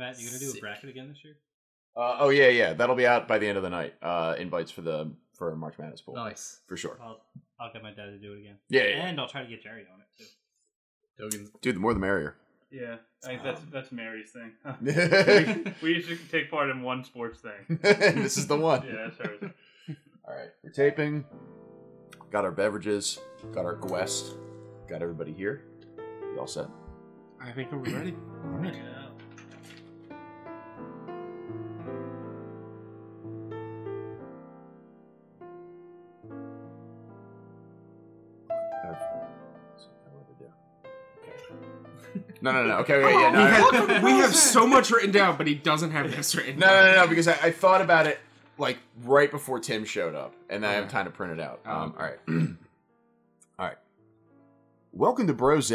[0.00, 1.36] Matt, you gonna do a bracket again this year?
[1.96, 3.94] Uh, oh yeah, yeah, that'll be out by the end of the night.
[4.02, 6.60] Uh, invites for the for March Madness Bowl Nice.
[6.66, 6.98] for sure.
[7.02, 7.20] I'll
[7.60, 8.56] I'll get my dad to do it again.
[8.68, 9.06] Yeah, yeah, yeah.
[9.06, 10.24] And I'll try to get Jerry on it too.
[11.18, 12.36] Dogan's dude, the more the merrier.
[12.70, 14.52] Yeah, I think that's that's Mary's thing.
[14.80, 17.78] this we used to take part in one sports thing.
[17.82, 18.86] This is the one.
[18.86, 19.50] Yeah, that's hers.
[20.26, 21.24] All right, we're taping.
[22.30, 23.18] Got our beverages.
[23.52, 24.36] Got our guest.
[24.88, 25.64] Got everybody here.
[26.32, 26.66] You all set?
[27.42, 28.14] I think we're ready.
[28.44, 28.74] All right.
[28.74, 28.99] Yeah.
[42.42, 42.76] No, no, no.
[42.78, 45.90] Okay, wait, yeah, no, We, had- we have so much written down, but he doesn't
[45.90, 46.84] have this written no, down.
[46.94, 48.18] no, no, because I, I thought about it
[48.58, 50.92] like right before Tim showed up, and I have Okay.
[50.92, 51.60] time to print it out.
[51.66, 52.18] Oh, Um, all right,
[53.58, 53.76] all right.
[54.92, 55.72] Welcome to Brose.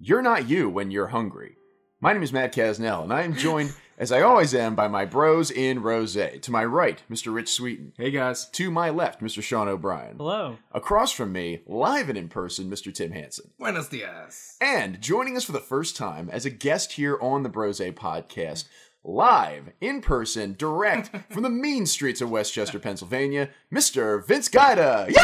[0.00, 1.57] You're not you when you're hungry.
[2.00, 5.04] My name is Matt Casnell, and I am joined, as I always am, by my
[5.04, 6.14] bros in Rose.
[6.14, 7.34] To my right, Mr.
[7.34, 7.92] Rich Sweeten.
[7.96, 8.46] Hey guys.
[8.50, 9.42] To my left, Mr.
[9.42, 10.16] Sean O'Brien.
[10.16, 10.58] Hello.
[10.70, 12.94] Across from me, live and in person, Mr.
[12.94, 13.50] Tim Hansen.
[13.58, 14.56] Buenos dias.
[14.60, 18.68] And joining us for the first time as a guest here on the Brose podcast,
[19.02, 24.24] live, in person, direct from the mean streets of West Chester, Pennsylvania, Mr.
[24.24, 25.06] Vince Guida.
[25.08, 25.16] Yay!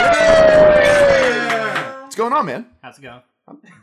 [2.02, 2.66] What's going on, man?
[2.82, 3.22] How's it going?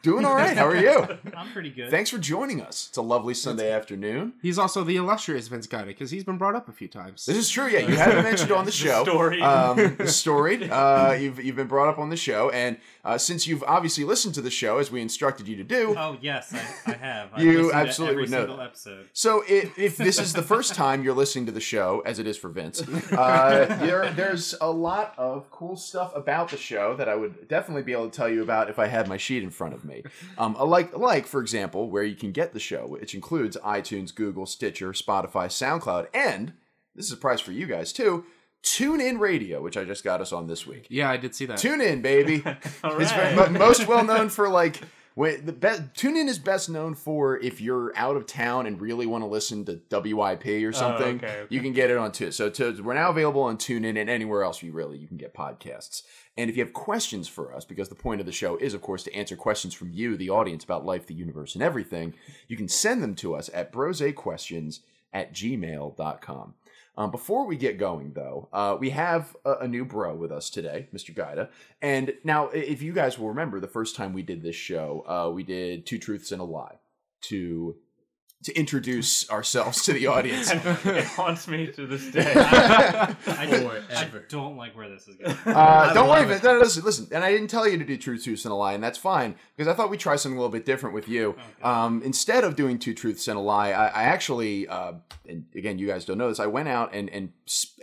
[0.02, 0.58] Doing all right.
[0.58, 1.08] How are you?
[1.38, 1.92] I'm pretty good.
[1.92, 2.88] Thanks for joining us.
[2.90, 4.34] It's a lovely Sunday afternoon.
[4.42, 7.28] He's also the illustrious Vince Guida because he's been brought up a few times.
[7.28, 7.68] This is true.
[7.68, 9.03] Yeah, you haven't mentioned on the show.
[9.03, 9.40] story.
[9.40, 10.68] Um, the story.
[10.68, 14.34] Uh, you've you've been brought up on the show, and uh, since you've obviously listened
[14.34, 17.30] to the show as we instructed you to do, Oh yes, I, I have.
[17.34, 19.09] I've You listened to absolutely every would know single episode.
[19.14, 22.25] So if, if this is the first time you're listening to the show, as it
[22.25, 22.81] is for Vince,
[23.12, 27.84] uh, there, there's a lot of cool stuff about the show that I would definitely
[27.84, 30.04] be able to tell you about if I had my sheet in front of me.
[30.38, 34.46] Um, like, like for example, where you can get the show, which includes iTunes, Google,
[34.46, 36.54] Stitcher, Spotify, SoundCloud, and
[36.96, 38.26] this is a prize for you guys too.
[38.64, 40.88] TuneIn Radio, which I just got us on this week.
[40.90, 41.58] yeah, I did see that.
[41.58, 42.44] Tune in, baby.
[42.84, 44.81] All It's most well known for like
[45.16, 49.06] when the best TuneIn is best known for if you're out of town and really
[49.06, 51.18] want to listen to WIP or oh, something.
[51.18, 51.48] okay, okay.
[51.50, 52.32] You can get it on Tune.
[52.32, 55.34] So to, we're now available on TuneIn and anywhere else you really you can get
[55.34, 56.04] podcasts.
[56.38, 58.82] And if you have questions for us, because the point of the show is, of
[58.82, 62.14] course, to answer questions from you, the audience, about life, the universe, and everything,
[62.48, 64.80] you can send them to us at brosequestions
[65.14, 66.54] at gmail.com.
[66.97, 70.50] Um, before we get going, though, uh, we have a, a new bro with us
[70.50, 71.16] today, Mr.
[71.16, 71.50] Guida.
[71.81, 75.31] And now, if you guys will remember, the first time we did this show, uh,
[75.31, 76.80] we did Two Truths and a Lie
[77.22, 77.78] to
[78.44, 80.52] to introduce ourselves to the audience.
[80.53, 82.34] it haunts me to this day.
[82.35, 84.25] I, I Forever.
[84.29, 85.38] don't like where this is going.
[85.46, 86.44] Uh, don't worry, love Vince.
[86.44, 87.07] No, no, listen, listen.
[87.12, 89.35] And I didn't tell you to do Two Truths and a Lie, and that's fine
[89.56, 91.35] because I thought we'd try something a little bit different with you.
[91.62, 94.94] Um, instead of doing Two Truths and a Lie, I, I actually, uh,
[95.28, 97.34] and again, you guys don't know this, I went out and and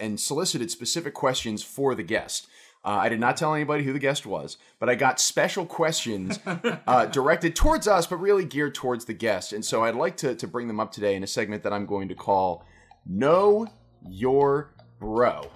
[0.00, 2.48] and solicited specific questions for the guest.
[2.84, 6.39] Uh, I did not tell anybody who the guest was, but I got special questions
[6.47, 9.53] uh, directed towards us, but really geared towards the guest.
[9.53, 11.87] And so I'd like to, to bring them up today in a segment that I'm
[11.87, 12.65] going to call
[13.05, 13.66] Know
[14.09, 15.50] Your Bro.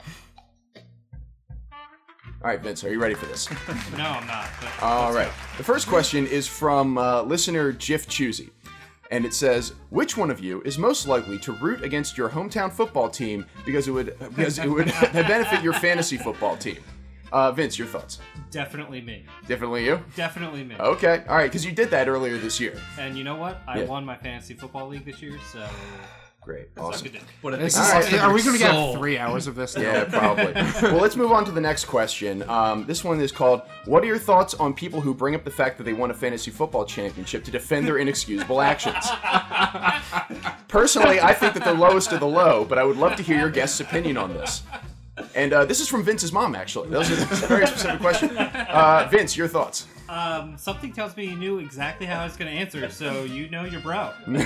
[2.44, 3.48] All right, Vince, are you ready for this?
[3.96, 4.48] No, I'm not.
[4.60, 5.28] But All let's right.
[5.28, 5.58] go.
[5.58, 8.50] The first question is from uh, listener Jiff Choosy.
[9.12, 12.72] And it says, "Which one of you is most likely to root against your hometown
[12.72, 16.78] football team because it would because it would benefit your fantasy football team?"
[17.32, 18.18] Uh, Vince, your thoughts?
[18.50, 19.24] Definitely me.
[19.48, 20.00] Definitely you.
[20.16, 20.76] Definitely me.
[20.78, 21.24] Okay.
[21.28, 22.78] All right, because you did that earlier this year.
[22.98, 23.62] And you know what?
[23.66, 23.84] I Yeah.
[23.86, 25.64] won my fantasy football league this year, so
[26.42, 26.68] Great.
[26.76, 27.08] suck Awesome.
[27.12, 27.22] dick.
[27.40, 28.92] What a This is- to are we going to soul.
[28.92, 29.76] get three hours of this?
[29.78, 29.82] now?
[29.82, 30.52] Yeah, probably.
[30.82, 32.42] well, let's move on to the next question.
[32.50, 35.50] Um, this one is called What are your thoughts on people who bring up the
[35.52, 39.06] fact that they won a fantasy football championship to defend their inexcusable actions?
[40.68, 43.38] Personally, I think that they're lowest of the low, but I would love to hear
[43.38, 44.62] your guest's opinion on this.
[45.34, 46.88] And uh, this is from Vince's mom, actually.
[46.90, 48.36] That was a very specific question.
[48.36, 49.86] Uh, Vince, your thoughts?
[50.12, 53.48] Um, something tells me you knew exactly how I was going to answer, so you
[53.48, 54.10] know your bro.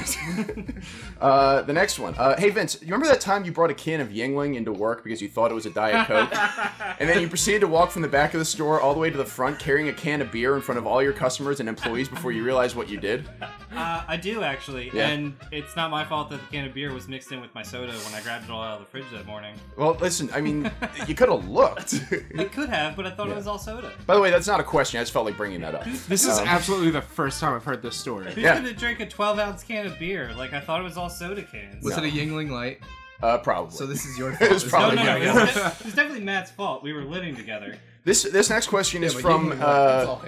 [1.21, 2.15] Uh, the next one.
[2.19, 5.03] Uh, hey, Vince, you remember that time you brought a can of Yuengling into work
[5.03, 6.31] because you thought it was a Diet Coke?
[7.01, 9.09] and then you proceeded to walk from the back of the store all the way
[9.09, 11.69] to the front carrying a can of beer in front of all your customers and
[11.71, 13.29] employees before you realized what you did?
[13.77, 15.09] Uh, I do actually, Yeah.
[15.09, 17.63] and it's not my fault that the can of beer was mixed in with my
[17.63, 19.55] soda when I grabbed it all out of the fridge that morning.
[19.77, 20.71] Well, listen, I mean,
[21.07, 21.93] you could have looked.
[22.11, 23.93] It could have, but I thought it was all soda.
[24.07, 24.99] By the way, that's not a question.
[24.99, 25.85] I just felt like bringing that up.
[26.09, 28.27] This is Um, absolutely the first time I've heard this story.
[28.33, 28.55] Who's Yeah.
[28.57, 30.33] gonna drink a 12 ounce can of beer?
[30.37, 31.85] Like I thought it was all soda cans.
[31.85, 32.81] Was it a Yuengling light?
[33.23, 33.75] Uh, probably.
[33.77, 34.51] So this is your It fault.
[34.53, 35.17] was This no, probably no, no.
[35.17, 36.83] yeah, It was, de- it was definitely Matt's fault.
[36.83, 37.77] We were living together.
[38.05, 40.23] this this next question Yeah, is from Yuengling light, that's all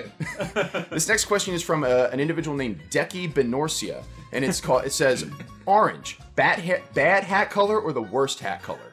[0.79, 4.03] uh, this next question is from uh, an individual named Deki Benorcia,
[4.33, 4.85] and it's called.
[4.87, 5.27] It says,
[5.67, 8.88] "Orange, bad hat, bad hat color or the worst hat color?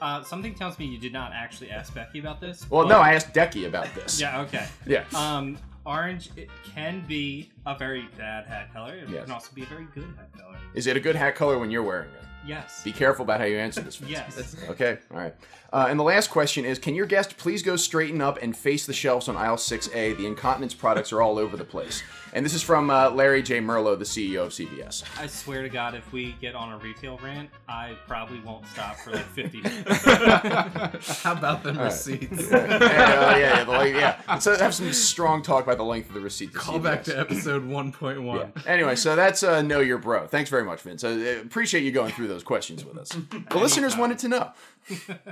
[0.00, 2.68] Uh, something tells me you did not actually ask Becky about this.
[2.70, 4.20] Well, no, I asked Decky about this.
[4.28, 4.40] Yeah.
[4.42, 4.66] Okay.
[4.86, 5.04] Yeah.
[5.14, 8.94] Um, orange it can be a very bad hat color.
[8.94, 9.24] It Yes.
[9.24, 10.56] can also be a very good hat color.
[10.74, 12.24] Is it a good hat color when you're wearing it?
[12.46, 12.82] Yes.
[12.82, 13.96] Be careful about how you answer this.
[13.96, 14.10] Vince.
[14.10, 14.56] yes.
[14.70, 15.34] Okay, all right.
[15.72, 18.86] Uh, and the last question is Can your guest please go straighten up and face
[18.86, 20.16] the shelves on aisle 6A?
[20.16, 22.02] The incontinence products are all over the place.
[22.32, 23.60] And this is from uh, Larry J.
[23.60, 25.02] Merlo, the CEO of CVS.
[25.18, 28.96] I swear to God, if we get on a retail rant, I probably won't stop
[28.96, 30.04] for like 50 minutes.
[31.22, 31.86] How about them right.
[31.86, 32.50] receipts?
[32.50, 34.20] yeah, yeah, yeah, the length- yeah.
[34.28, 36.52] Let's uh, have some strong talk about the length of the receipt.
[36.52, 38.52] to Call back to episode 1.1.
[38.56, 38.62] Yeah.
[38.70, 40.26] Anyway, so that's uh, Know Your Bro.
[40.26, 41.04] Thanks very much, Vince.
[41.04, 43.16] I uh, appreciate you going through those questions with us.
[43.50, 44.52] The listeners wanted to know.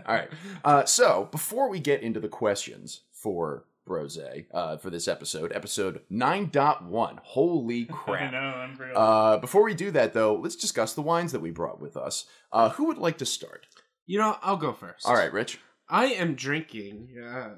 [0.06, 0.28] All right.
[0.64, 4.18] Uh, so before we get into the questions for Brose
[4.52, 7.18] uh, for this episode, episode 9.1.
[7.22, 8.32] Holy I crap.
[8.32, 8.98] know, unreal.
[8.98, 12.26] Uh, before we do that, though, let's discuss the wines that we brought with us.
[12.52, 13.66] Uh, who would like to start?
[14.06, 15.06] You know, I'll go first.
[15.06, 15.60] All right, Rich.
[15.88, 17.50] I am drinking uh,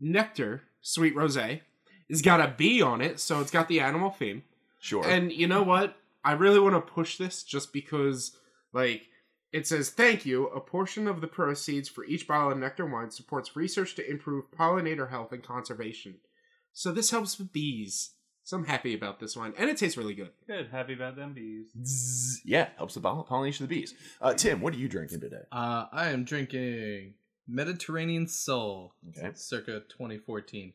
[0.00, 1.60] Nectar Sweet Rosé.
[2.08, 4.42] It's got a bee on it, so it's got the animal theme.
[4.80, 5.06] Sure.
[5.06, 5.96] And you know what?
[6.24, 8.36] I really want to push this just because,
[8.72, 9.02] like,
[9.52, 10.46] it says, Thank you.
[10.48, 14.50] A portion of the proceeds for each bottle of Nectar wine supports research to improve
[14.50, 16.16] pollinator health and conservation.
[16.72, 18.10] So this helps with bees.
[18.44, 19.52] So I'm happy about this wine.
[19.58, 20.30] And it tastes really good.
[20.46, 20.68] Good.
[20.70, 21.66] Happy about them bees.
[21.84, 22.40] Zzz.
[22.44, 23.94] yeah, helps the poll- pollination of the bees.
[24.22, 25.42] Uh, Tim, what are you drinking today?
[25.52, 27.14] Uh, I am drinking
[27.46, 29.30] Mediterranean Soul, Okay.
[29.34, 30.72] circa 2014.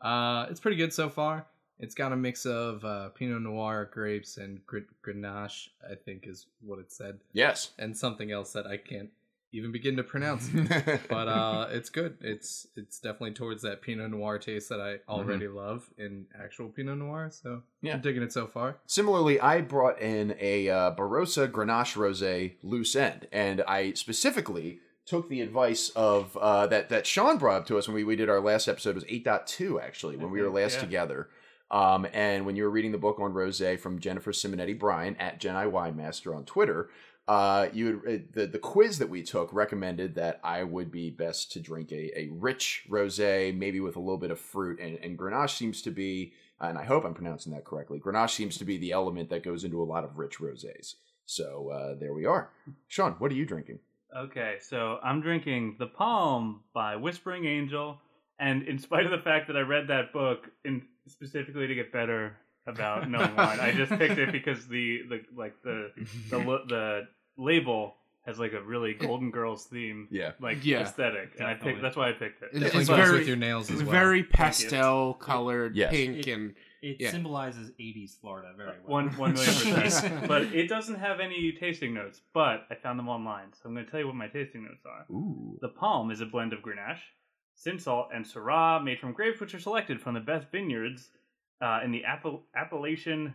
[0.00, 1.46] Uh, it's pretty good so far.
[1.82, 5.68] It's got a mix of uh, Pinot Noir, grapes, and gr- Grenache.
[5.90, 7.72] I think is what it said, Yes.
[7.78, 9.10] and something else that I can't
[9.54, 10.48] even begin to pronounce.
[11.10, 12.16] but uh, it's good.
[12.22, 16.96] It's it's definitely towards that Pinot Noir taste that I already love in actual Pinot
[16.98, 17.30] Noir.
[17.30, 17.94] So Yeah.
[17.94, 18.78] I'm digging it so far.
[18.86, 25.28] Similarly, I brought in a uh, Barossa Grenache Rosé loose end, and I specifically took
[25.28, 28.30] the advice of uh, that that Sean brought up to us when we, we did
[28.30, 28.90] our last episode.
[28.90, 30.80] It was eight point two actually when we were last Yeah.
[30.82, 31.28] together.
[31.72, 35.40] Um, and when you were reading the book on rosé from Jennifer Simonetti Bryan at
[35.40, 36.90] Gen I Wine Master on Twitter,
[37.26, 41.52] uh, you uh, the the quiz that we took recommended that I would be best
[41.52, 45.18] to drink a, a rich rosé, maybe with a little bit of fruit, and, and
[45.18, 48.00] Grenache seems to be, and I hope I'm pronouncing that correctly.
[48.00, 50.96] Grenache seems to be the element that goes into a lot of rich rosés.
[51.24, 52.50] So uh, there we are.
[52.88, 53.78] Sean, what are you drinking?
[54.14, 57.98] Okay, so I'm drinking The Palm by Whispering Angel,
[58.42, 61.92] and in spite of the fact that I read that book in specifically to get
[61.92, 62.36] better
[62.66, 65.90] about knowing wine, I just picked it because the the like the
[66.30, 70.32] the the label has like a really Golden Girls theme, Yeah.
[70.40, 72.50] like Yeah, aesthetic, and I picked that's why I picked it.
[72.52, 73.82] It's Definitely it's very- with your nails as well.
[73.82, 75.90] It's very pastel colored, Yes.
[75.90, 77.10] pink, It- and It Yeah.
[77.12, 78.90] symbolizes 80s Florida very well.
[78.98, 80.26] One one million percent.
[80.28, 82.20] but it doesn't have any tasting notes.
[82.32, 84.84] But I found them online, so I'm going to tell you what my tasting notes
[84.84, 85.04] are.
[85.12, 85.58] Ooh.
[85.60, 86.98] The Palm is a blend of Grenache,
[87.56, 91.10] Cinsault, and Syrah made from grapes which are selected from the best vineyards
[91.60, 93.34] uh, in the Appel- Appellation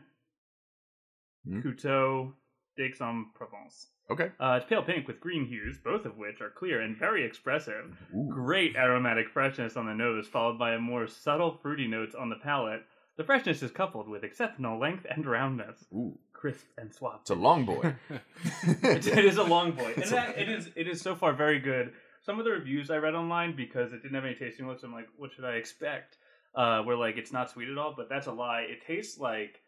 [1.47, 1.61] Hmm.
[1.61, 2.33] Coteaux
[2.75, 3.87] d'Aix-en-Provence.
[4.09, 4.31] Okay.
[4.39, 7.97] Uh, it's pale pink with green hues, both of which are clear and very expressive.
[8.15, 8.29] Ooh.
[8.29, 12.35] Great aromatic freshness on the nose, followed by a more subtle fruity notes on the
[12.37, 12.83] palate.
[13.17, 16.17] The freshness is coupled with exceptional length and roundness, Ooh.
[16.33, 17.19] crisp and suave.
[17.21, 17.95] It's a long boy.
[18.09, 21.59] It- it is a long boy, and that, it is it is so far very
[21.59, 21.93] good.
[22.27, 24.91] Some of the reviews I read online because it didn't have any tasting notes, I'm
[24.91, 26.17] like, what should I expect?
[26.53, 28.65] Uh, where like it's not sweet at all, but that's a lie.
[28.69, 29.61] It tastes like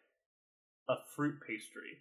[0.89, 1.99] a fruit pastry,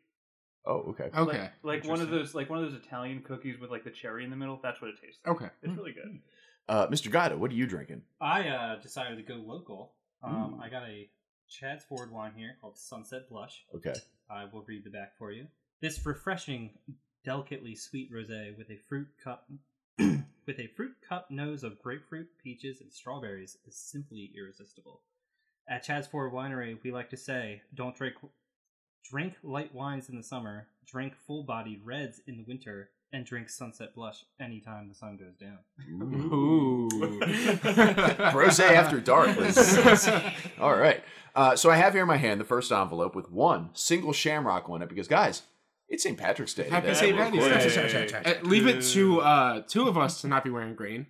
[0.67, 1.11] oh, okay.
[1.17, 3.91] okay, like, like one of those like one of those Italian cookies with like the
[3.91, 4.59] cherry in the middle.
[4.61, 5.37] That's what it tastes like.
[5.37, 5.51] okay.
[5.63, 6.19] It's really good.
[6.69, 7.05] Uh, Mr.
[7.05, 8.03] Guida, what are you drinking?
[8.21, 9.93] I uh, decided to go local.
[10.25, 10.61] Um, Ooh.
[10.61, 11.09] I got a
[11.49, 13.65] Chaddsford wine here called Sunset Blush.
[13.77, 13.95] Okay.
[14.29, 15.47] I will read the back for you.
[15.81, 16.71] This refreshing,
[17.25, 19.49] delicately sweet rosé with a fruit cup
[20.49, 25.03] with a fruit cup nose of grapefruit, peaches, and strawberries is simply irresistible.
[25.69, 28.15] At Chaddsford Winery, we like to say, "Don't drink
[29.05, 33.95] drink light wines in the summer, drink full-bodied reds in the winter, and drink Sunset
[33.95, 35.59] Blush anytime the sun goes down."
[36.03, 36.89] Ooh.
[38.35, 39.29] Rose after dark.
[40.59, 41.05] All right.
[41.35, 44.71] Uh, so I have here in my hand the first envelope with one single shamrock
[44.71, 45.43] on it because, guys,
[45.89, 46.17] it's St.
[46.19, 46.69] Patrick's Day.
[46.69, 46.99] Happy today.
[46.99, 47.17] St.
[47.17, 48.09] We're Patrick's recording.
[48.09, 48.37] Day.
[48.41, 51.07] Uh, leave it to uh, two of us to not be wearing green.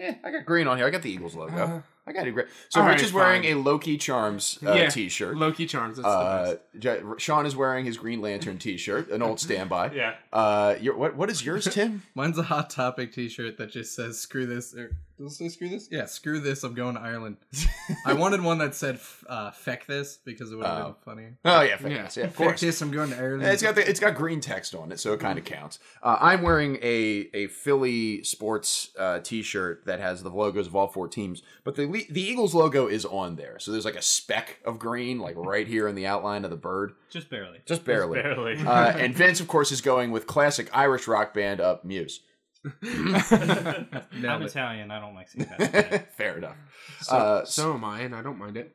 [0.00, 0.86] Eh, I got green on here.
[0.86, 1.56] I got the Eagles logo.
[1.56, 2.32] Uh, I got it.
[2.32, 2.46] Great.
[2.70, 3.52] So All Rich right, is wearing fine.
[3.52, 5.36] a Loki Charms uh, Yeah, t-shirt.
[5.36, 5.96] Loki Charms.
[5.98, 6.54] That's the Uh.
[6.78, 9.92] J- Sean is wearing his Green Lantern T-shirt, an old standby.
[9.94, 10.14] Yeah.
[10.32, 12.02] Uh, your, what what is yours, Tim?
[12.14, 15.68] Mine's a Hot Topic T-shirt that just says "Screw this." Or, does it say "Screw
[15.68, 15.88] this"?
[15.90, 17.36] Yeah, "Screw this." I'm going to Ireland.
[18.06, 20.84] I wanted one that said f- uh, "Feck this" because it would have Oh.
[20.84, 21.28] been funny.
[21.44, 21.98] Oh yeah, fair Yeah.
[22.00, 22.16] enough.
[22.16, 22.60] yeah, of Feck course.
[22.60, 22.80] this.
[22.82, 23.42] I'm going to Ireland.
[23.42, 25.78] It's got the, it's got green text on it, so it kind of counts.
[26.02, 30.86] Uh, I'm wearing a a Philly sports uh, T-shirt that has the logos of all
[30.86, 31.74] four teams, but
[32.06, 33.58] the the Eagles logo is on there.
[33.58, 36.56] So there's like a speck of green, like right here in the outline of the
[36.56, 37.60] bird, Just barely.
[37.66, 38.22] just barely.
[38.22, 38.58] Barely.
[38.58, 42.20] Uh, and Vince, of course, is going with classic Irish rock band up Muse.
[42.82, 43.88] I'm
[44.20, 44.42] Nailed.
[44.42, 44.90] Italian.
[44.90, 46.12] I don't like seeing that.
[46.16, 46.56] Fair enough.
[47.00, 48.74] So, uh, so am I, and I don't mind it.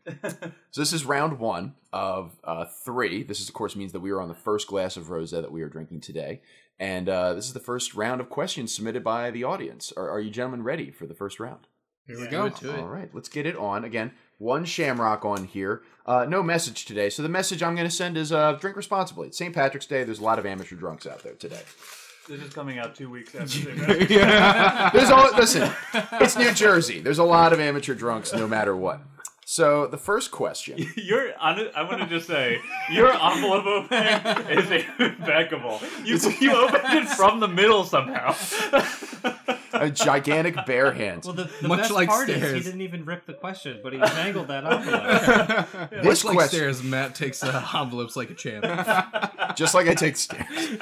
[0.72, 3.24] So this is round one of uh, three.
[3.24, 5.52] This, is, of course, means that we are on the first glass of rosé that
[5.52, 6.42] we are drinking today,
[6.80, 9.92] and uh, this is the first round of questions submitted by the audience.
[9.98, 11.68] Are, are you gentlemen ready for the first round?
[12.08, 12.50] Here we Yeah, go.
[12.50, 12.80] do it.
[12.80, 13.84] All right, let's get it on.
[13.86, 15.82] Again, one shamrock on here.
[16.06, 17.10] Uh, no message today.
[17.10, 19.28] So the message I'm going to send is uh, drink responsibly.
[19.30, 19.54] It's St.
[19.56, 20.04] Patrick's Day.
[20.04, 21.62] There's a lot of amateur drunks out there today.
[22.28, 23.48] this is coming out two weeks after.
[23.48, 24.10] St.
[24.10, 24.90] yeah.
[24.94, 25.72] There's all listen.
[26.20, 27.00] It's New Jersey.
[27.00, 29.00] There's a lot of amateur drunks, no matter what.
[29.46, 30.78] So the first question.
[30.98, 32.60] Your, hon- I want to just say,
[32.92, 35.80] your envelope opening is impeccable.
[36.04, 38.34] You, you opened it from the middle somehow.
[39.74, 41.24] A gigantic bare hand.
[41.26, 42.58] Well, the, the Much best like part is stairs.
[42.58, 45.90] he didn't even rip the question, but he mangled that envelope.
[46.04, 48.64] This Much like question, stairs, Matt takes the envelopes like a champ.
[49.56, 50.78] just like I take stairs.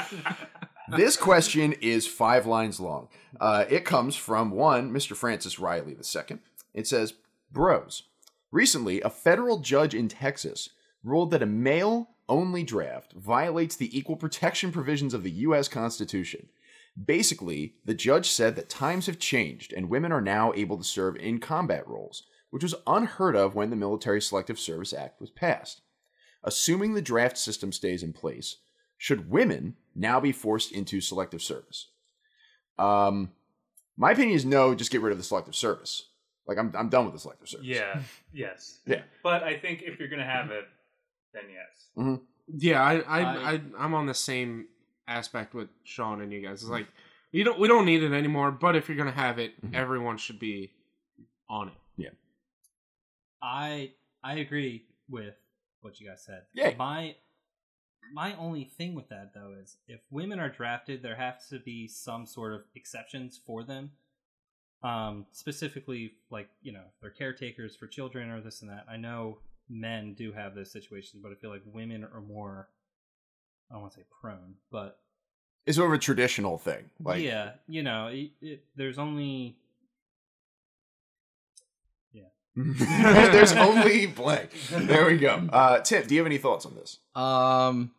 [0.90, 3.08] this question is five lines long.
[3.40, 5.16] Uh, it comes from one Mr.
[5.16, 6.38] Francis Riley II.
[6.74, 7.14] It says,
[7.52, 8.04] "Bros,
[8.52, 10.70] recently a federal judge in Texas
[11.04, 15.68] ruled that a male-only draft violates the equal protection provisions of the U.S.
[15.68, 16.50] Constitution."
[17.04, 21.16] Basically, the judge said that times have changed and women are now able to serve
[21.16, 25.82] in combat roles, which was unheard of when the Military Selective Service Act was passed.
[26.44, 28.58] Assuming the draft system stays in place,
[28.98, 31.88] should women now be forced into selective service?
[32.78, 33.32] Um,
[33.98, 36.08] my opinion is no, just get rid of the selective service.
[36.48, 37.68] Like, I'm, I'm done with the selective service.
[37.68, 38.02] yeah.
[38.34, 38.80] Yes.
[38.86, 39.02] Yeah.
[39.24, 40.66] But I think if you're gonna have it,
[41.34, 42.18] then yes.
[42.58, 44.68] Yeah, I, I, I- I, I'm on the same
[45.12, 46.62] aspect with Sean and you guys.
[46.62, 46.88] It's like
[47.32, 48.52] you don't, we don't need it anymore.
[48.52, 49.74] But if you're gonna have it, Mhm.
[49.76, 50.72] everyone should be
[51.50, 51.74] on it.
[51.98, 52.10] Yeah.
[53.42, 55.36] I I agree with
[55.82, 56.44] what you guys said.
[56.54, 56.76] Yeah.
[56.78, 57.16] My
[58.14, 61.88] my only thing with that though is if women are drafted, there has to be
[61.88, 63.92] some sort of exceptions for them.
[64.84, 68.86] Um, specifically, like you know, they're caretakers for children or this and that.
[68.90, 69.40] I know
[69.70, 72.70] men do have those situations, but I feel like women are more.
[73.72, 75.00] I don't want to say prone, but
[75.66, 76.90] It's sort of a traditional thing.
[77.02, 79.56] Like, yeah, you know, it, it, there's only
[82.14, 82.24] yeah,
[82.56, 84.50] there's only blank.
[84.70, 85.48] There we go.
[85.52, 87.00] Uh, Tim, do you have any thoughts on this?
[87.16, 87.92] Um,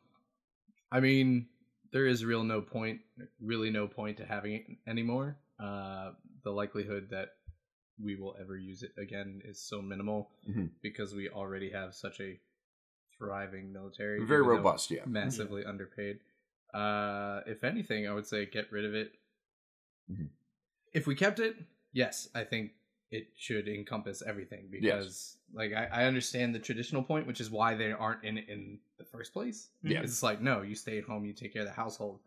[0.90, 1.46] I mean,
[1.92, 3.00] there is real no point,
[3.40, 5.36] really no point to having it anymore.
[5.58, 6.10] Uh,
[6.44, 7.28] the likelihood that
[8.02, 10.70] we will ever use it again is so minimal Mhm.
[10.82, 12.38] because we already have such a
[13.26, 15.04] thriving military, Very robust, yeah.
[15.06, 16.18] massively underpaid.
[16.74, 19.12] Uh, if anything, I would say get rid of it.
[20.10, 20.28] Mhm.
[20.92, 21.56] If we kept it,
[21.92, 22.72] yes, I think
[23.10, 27.74] it should encompass everything because, like, I, I understand the traditional point, which is why
[27.74, 29.68] they aren't in it in the first place.
[29.82, 30.00] Yeah.
[30.02, 32.20] it's like no, you stay at home, you take care of the household,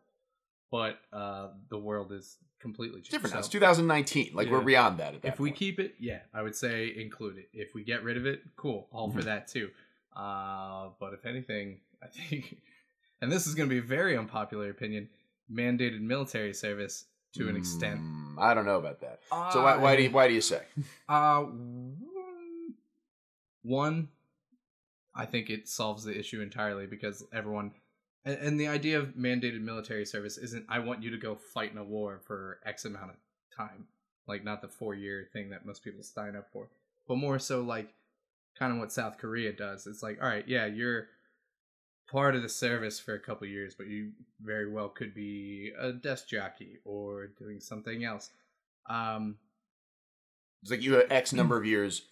[0.71, 3.39] but uh, the world is completely It's different now.
[3.39, 4.31] It's So 2019.
[4.35, 5.57] Like, we're beyond that at that if we point.
[5.57, 7.49] keep it, yeah, I would say include it.
[7.53, 9.25] If we get rid of it, cool, all for Mhm.
[9.25, 9.71] that too.
[10.15, 12.57] Uh, but if anything, I think,
[13.21, 15.09] and this is going to be a very unpopular opinion,
[15.51, 17.99] mandated military service to an extent.
[17.99, 19.19] Mm, I don't know about that.
[19.51, 20.61] So why, why do you, why do you say?
[21.09, 22.73] Uh, one-
[23.63, 24.09] one,
[25.15, 27.71] I think it solves the issue entirely because everyone,
[28.25, 31.71] and, and the idea of mandated military service isn't I want you to go fight
[31.71, 33.15] in a war for X amount of
[33.55, 33.87] time,
[34.27, 36.67] like not the four year thing that most people sign up for,
[37.07, 37.93] but more so like
[38.57, 39.87] kind of what South Korea does.
[39.87, 41.07] It's like, all right, yeah, you're
[42.11, 45.91] part of the service for a couple years, but you very well could be a
[45.91, 48.29] desk jockey or doing something else.
[48.89, 49.37] Um,
[50.61, 52.03] It's like you have X number of years,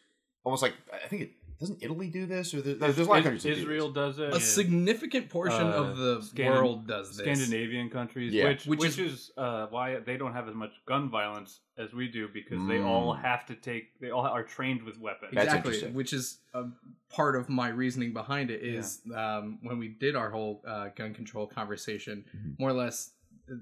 [0.44, 3.24] almost like I think it doesn't Italy do this or there- there's, a lot of
[3.24, 3.44] countries.
[3.44, 4.18] that do Israel this.
[4.18, 4.34] does it.
[4.34, 7.18] a significant portion Uh, of the Scandin- world does this.
[7.18, 8.50] Scandinavian countries, Yeah.
[8.50, 11.94] which Which which, is- is, uh, why they don't have as much gun violence as
[11.94, 12.86] we do because they Mm.
[12.86, 15.32] all have to take they all are trained with weapons.
[15.34, 15.94] That's exactly, interesting.
[15.96, 16.66] which is a
[17.10, 21.14] part of my reasoning behind it is um, when we did our whole uh, gun
[21.14, 22.60] control conversation, Mhm.
[22.60, 23.12] more or less,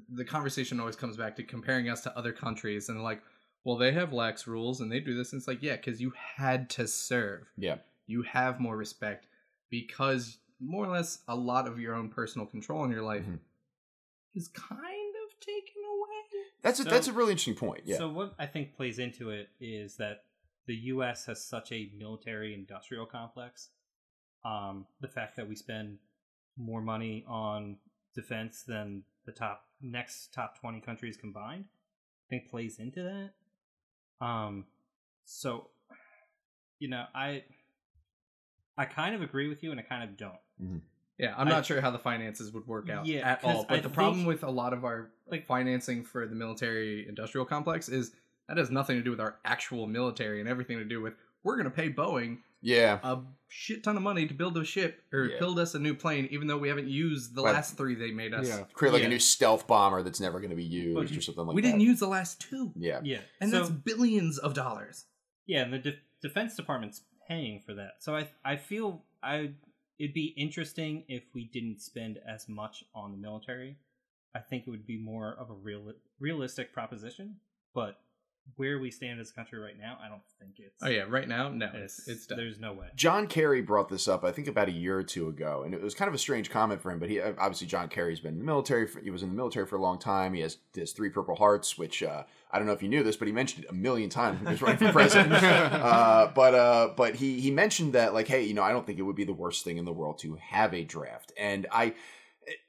[0.10, 3.22] the conversation always comes back to comparing us to other countries and like,
[3.64, 5.32] well, they have lax rules and they do this.
[5.34, 7.48] And it's like, yeah, because you had to serve.
[7.58, 7.78] Yeah.
[8.08, 9.28] You have more respect
[9.70, 13.40] because more or less a lot of your own personal control in your life Mhm.
[14.36, 16.46] is kind of taken away.
[16.62, 17.84] That's a So- that's a really interesting point.
[17.86, 17.98] Yeah.
[17.98, 20.26] So what I think plays into it is that
[20.68, 21.26] the U.S.
[21.26, 23.70] has such a military-industrial complex.
[24.46, 26.00] Um, the fact that we spend
[26.58, 27.78] more money on
[28.14, 33.34] defense than the top next top twenty countries combined, I think plays into that.
[34.22, 34.66] Um,
[35.26, 35.68] so
[36.80, 37.44] you know, I
[38.78, 40.82] I kind of agree with you, and I kind of don't.
[41.18, 43.66] Yeah, I'm I- not sure how the finances would work out Yeah, at all.
[43.68, 47.46] But I the problem with a lot of our like financing for the military industrial
[47.46, 48.12] complex is
[48.48, 51.14] that has nothing to do with our actual military and everything to do with
[51.44, 53.00] we're going to pay Boeing yeah.
[53.04, 55.40] a shit ton of money to build a ship or Yeah.
[55.40, 57.54] build us a new plane, even though we haven't used the Right.
[57.56, 58.48] last three they made us.
[58.48, 58.64] Yeah.
[58.74, 59.08] Create like yeah.
[59.08, 61.62] a new stealth bomber that's never going to be used But or something like we
[61.62, 61.68] that.
[61.68, 63.02] We didn't use the last two, Yeah.
[63.04, 65.06] Yeah, and so, that's billions of dollars.
[65.46, 67.96] Yeah, and the de- Defense Department's paying for that.
[68.00, 69.54] So I I feel I
[70.00, 73.78] it'd be interesting if we didn't spend as much on the military.
[74.34, 77.38] I think it would be more of a real realistic proposition,
[77.74, 78.00] but
[78.56, 81.28] where we stand as a country right now, I don't think it's Oh yeah, right
[81.28, 82.38] now, no, it's, it's it's done.
[82.38, 82.88] there's no way.
[82.96, 85.82] John Kerry brought this up, I think, about a year or two ago, and it
[85.82, 87.00] was kind of a strange comment for him.
[87.00, 88.88] But he obviously John Kerry's been in the military.
[88.88, 90.34] For, he was in the military for a long time.
[90.34, 93.16] He has his three Purple Hearts, which uh, I don't know if you knew this,
[93.16, 95.34] but he mentioned it a million times when he was running for president.
[95.44, 99.00] uh, but uh, but he he mentioned that like, hey, you know, I don't think
[99.00, 101.94] it would be the worst thing in the world to have a draft, and I.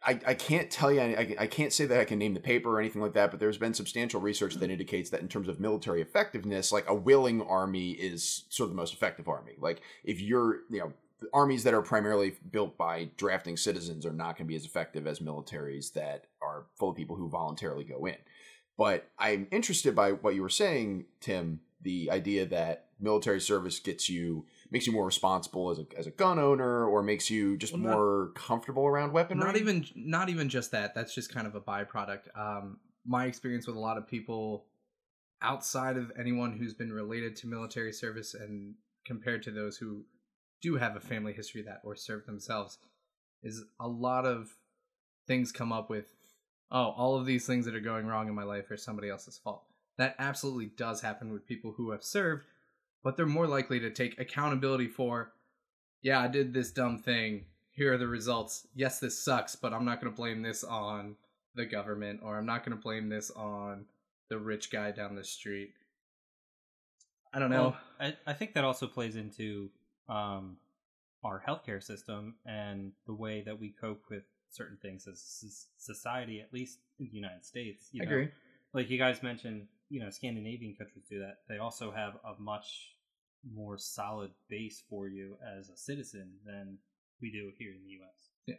[0.05, 2.71] I, I can't tell you, I, I can't say that I can name the paper
[2.77, 4.73] or anything like that, but there's been substantial research that mm-hmm.
[4.73, 8.77] indicates that in terms of military effectiveness, like a willing army is sort of the
[8.77, 9.53] most effective army.
[9.59, 10.93] Like if you're, you know,
[11.33, 15.07] armies that are primarily built by drafting citizens are not going to be as effective
[15.07, 18.17] as militaries that are full of people who voluntarily go in.
[18.77, 24.09] But I'm interested by what you were saying, Tim, the idea that military service gets
[24.09, 27.73] you makes you more responsible as a as a gun owner or makes you just
[27.75, 29.45] Well, not- more comfortable around weaponry.
[29.45, 30.95] not even not even just that.
[30.95, 32.37] That's just kind of a byproduct.
[32.37, 34.67] Um my experience with a lot of people
[35.41, 38.75] outside of anyone who's been related to military service and
[39.05, 40.05] compared to those who
[40.63, 42.79] do have a family history that or serve themselves
[43.43, 44.57] is a lot of
[45.27, 46.07] things come up with
[46.71, 49.37] oh all of these things that are going wrong in my life are somebody else's
[49.39, 49.65] fault.
[49.99, 52.47] That absolutely does happen with people who have served
[53.03, 55.33] but they're more likely to take accountability for
[56.03, 57.47] yeah, I did this dumb thing.
[57.71, 58.67] Here are the results.
[58.75, 61.17] Yes, this sucks, but I'm not going to blame this on
[61.55, 63.87] the government or I'm not going to blame this on
[64.29, 65.73] the rich guy down the street.
[67.33, 67.77] I don't know.
[68.01, 69.71] Well, I, I think that also plays into
[70.09, 70.57] um,
[71.25, 76.53] our healthcare system and the way that we cope with certain things as society, at
[76.53, 77.89] least in the United States.
[77.93, 78.11] You I know?
[78.11, 78.29] agree.
[78.75, 81.41] Like you guys mentioned, you know, Scandinavian countries do that.
[81.51, 82.95] They also have a much
[83.55, 86.79] more solid base for you as a citizen than
[87.21, 88.31] we do here in the U.S.
[88.47, 88.55] Yeah.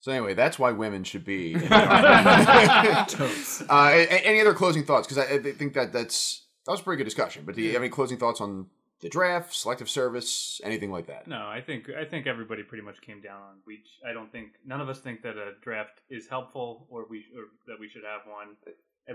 [0.00, 1.52] So anyway, that's why women should be.
[1.54, 1.68] Totes.
[3.70, 5.06] uh, a- a- any other closing thoughts?
[5.06, 7.44] Because I, I think that that's that was a pretty good discussion.
[7.46, 8.66] But do you have any closing thoughts on
[9.02, 11.28] the draft, selective service, anything like that?
[11.28, 13.84] No, I think I think everybody pretty much came down on we.
[14.04, 17.44] I don't think none of us think that a draft is helpful or we or
[17.68, 18.56] that we should have one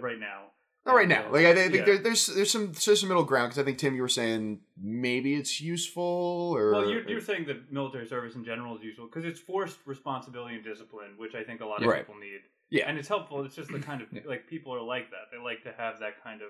[0.01, 0.43] right now.
[0.85, 1.31] Not right now.
[1.31, 1.83] Like I think yeah.
[1.85, 4.59] there, there's there's some there's some middle ground because I think Tim, you were saying
[4.79, 9.07] maybe it's useful or Well, you're, you're saying that military service in general is useful
[9.07, 12.05] because it's forced responsibility and discipline, which I think a lot of Right.
[12.05, 12.41] people need.
[12.69, 12.87] Yeah.
[12.87, 13.43] and it's helpful.
[13.45, 14.21] It's just the kind of Yeah.
[14.27, 15.31] like people are like that.
[15.31, 16.49] They like to have that kind of.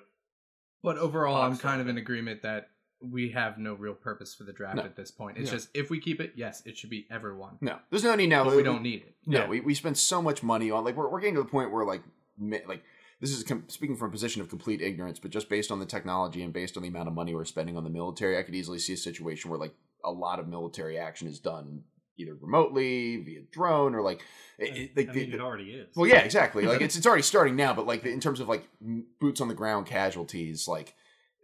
[0.84, 2.70] But overall, I'm kind of of in agreement that
[3.02, 4.84] we have no real purpose for the draft No.
[4.84, 5.38] at this point.
[5.38, 5.58] It's Yeah.
[5.58, 7.58] just if we keep it, yes, it should be everyone.
[7.62, 7.80] no.
[7.90, 8.44] There's no need now.
[8.44, 9.16] But we don't need it.
[9.26, 9.48] No, Yeah.
[9.48, 11.86] we, we spend so much money on like we're, we're getting to the point where
[11.86, 12.02] like
[12.68, 12.84] like
[13.26, 15.86] this is com- speaking from a position of complete ignorance, but just based on the
[15.86, 18.54] technology and based on the amount of money we're spending on the military, I could
[18.54, 21.84] easily see a situation where like a lot of military action is done
[22.18, 24.22] either remotely via drone or like,
[24.60, 25.96] it, like I the- it already is.
[25.96, 26.66] well, yeah, exactly.
[26.66, 28.68] Like it's it's already starting now, but like in terms of like
[29.20, 30.94] boots on the ground casualties, like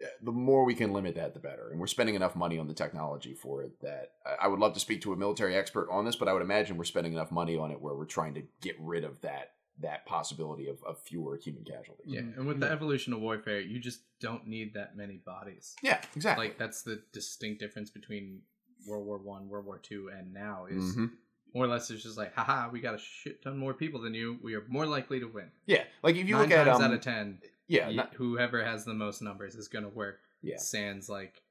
[0.03, 1.69] uh, the more we can limit that, the better.
[1.71, 4.79] And we're spending enough money on the technology for it that I would love to
[4.79, 7.57] speak to a military expert on this, but I would imagine we're spending enough money
[7.57, 11.37] on it where we're trying to get rid of that that possibility of, of fewer
[11.37, 12.07] human casualties.
[12.07, 15.75] Yeah, and with the evolution of warfare, you just don't need that many bodies.
[15.81, 16.47] Yeah, exactly.
[16.47, 18.41] Like that's the distinct difference between
[18.87, 21.11] World War One, World War Two, and now is Mhm.
[21.53, 24.13] more or less it's just like, haha, we got a shit ton more people than
[24.13, 24.39] you.
[24.41, 25.51] We are more likely to win.
[25.65, 28.13] Yeah, like if you Nine look at times um, out of ten, yeah, y- not-
[28.15, 30.19] whoever has the most numbers is going to work.
[30.41, 31.41] yeah, Sans like,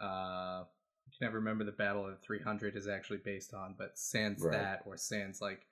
[0.00, 0.04] uh,
[0.64, 0.64] I
[1.18, 4.52] can never remember the Battle of 300 is actually based on, but sans Right.
[4.52, 5.66] that or sans like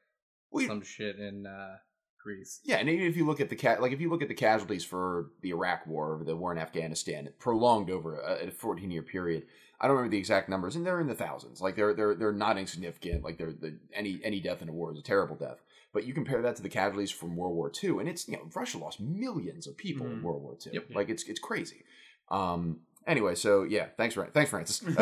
[0.55, 1.77] We- some shit in uh,
[2.19, 2.61] increase.
[2.65, 4.35] Yeah, and even if you look at the ca- like if you look at the
[4.35, 8.91] casualties for the Iraq War or the war in Afghanistan, prolonged over a, a 14
[8.91, 9.45] year period.
[9.81, 11.61] I don't remember the exact numbers, and they're in the thousands.
[11.61, 13.23] Like they're they're they're not insignificant.
[13.25, 15.61] Like they're the, any any death in a war is a terrible death.
[15.93, 18.49] But you compare that to the casualties from World War II, and it's you know
[18.55, 20.23] Russia lost millions of people in Mhm.
[20.23, 20.73] World War II.
[20.75, 20.87] Yep.
[20.95, 21.85] Like it's it's crazy.
[22.31, 22.81] Um.
[23.07, 24.79] Anyway, so yeah, thanks, thanks, Francis.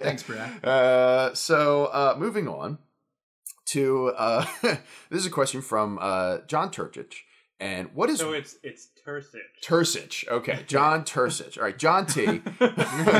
[0.00, 0.62] Thanks, Brad.
[0.64, 2.78] Uh, so uh, moving on
[3.72, 7.14] to uh, this is a question from uh, John Turchich.
[7.60, 9.38] And what is So it's it's Tursich.
[9.64, 10.28] Tursich?
[10.28, 11.56] Okay, John Tursich.
[11.56, 12.42] All right, John T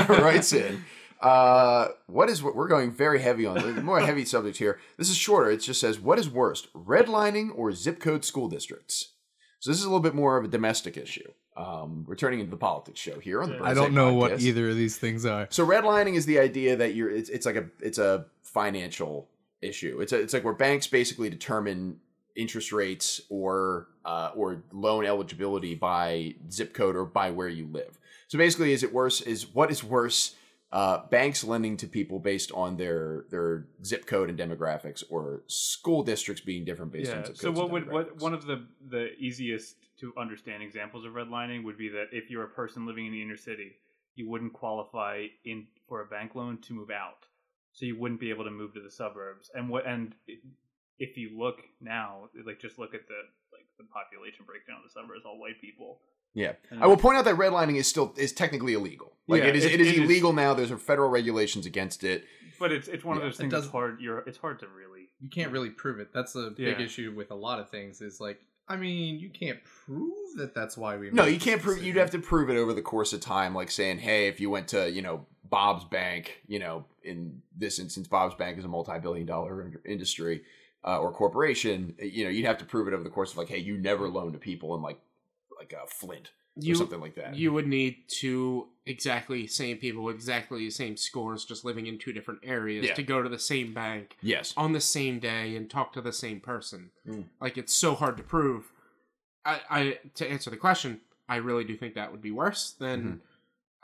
[0.09, 0.85] writes in.
[1.21, 4.81] Uh, what is what we're going very heavy on the more heavy subject here.
[4.99, 5.51] This is shorter.
[5.51, 9.13] It just says what is worst, redlining or zip code school districts.
[9.61, 11.31] So this is a little bit more of a domestic issue.
[11.57, 13.59] Um, we're turning into the politics show here on the.
[13.59, 15.47] I I don't know what either of these things are.
[15.51, 19.29] So redlining is the idea that you're it's, it's like a it's a financial
[19.63, 20.01] issue.
[20.01, 21.99] It's a, it's like where banks basically determine
[22.35, 27.99] interest rates or uh, or loan eligibility by zip code or by where you live.
[28.29, 29.21] So basically, is it worse?
[29.21, 30.35] Is what is worse?
[30.73, 36.03] Uh, banks lending to people based on their their zip code and demographics, or school
[36.03, 37.25] districts being different based on Yeah.
[37.27, 37.41] zip codes.
[37.41, 41.77] So what would what one of the the easiest to understand examples of redlining would
[41.77, 43.77] be that if you're a person living in the inner city,
[44.15, 47.27] you wouldn't qualify in for a bank loan to move out,
[47.73, 49.51] so you wouldn't be able to move to the suburbs.
[49.55, 50.15] And what and
[50.99, 53.15] if you look now, like just look at the
[53.53, 56.01] like the population breakdown of the suburbs, all white people.
[56.35, 59.13] Yeah, I will point out that redlining is still is technically illegal.
[59.29, 60.55] Like Yeah, it is, it- it is it is- illegal now.
[60.55, 62.25] There's a federal regulations against it.
[62.59, 64.01] But it's it's one Yeah, of those it things that's hard.
[64.01, 65.09] You're it's hard to really.
[65.21, 66.09] You can't really prove it.
[66.13, 66.85] That's a big Yeah.
[66.85, 68.01] issue with a lot of things.
[68.01, 71.11] Is like, I mean, you can't prove that that's why we.
[71.11, 71.83] No, you can't prove.
[71.83, 74.49] You'd have to prove it over the course of time, like saying, "Hey, if you
[74.49, 78.69] went to you know Bob's Bank, you know, in this instance, Bob's Bank is a
[78.69, 80.43] multi-billion-dollar industry
[80.85, 81.95] uh, or corporation.
[82.01, 84.09] You know, you'd have to prove it over the course of like, hey, you never
[84.09, 84.99] loaned to people in like
[85.59, 87.37] like uh, Flint or You something like that.
[87.37, 91.99] you would need two exactly same people, with exactly the same scores, just living in
[91.99, 92.95] two different areas Yeah.
[92.95, 96.13] to go to the same bank yes, on the same day and talk to the
[96.13, 96.91] same person.
[97.09, 97.25] Mm.
[97.41, 98.73] Like it's so hard to prove.
[99.45, 103.01] I, I to answer the question, I really do think that would be worse than
[103.01, 103.17] Mm-hmm.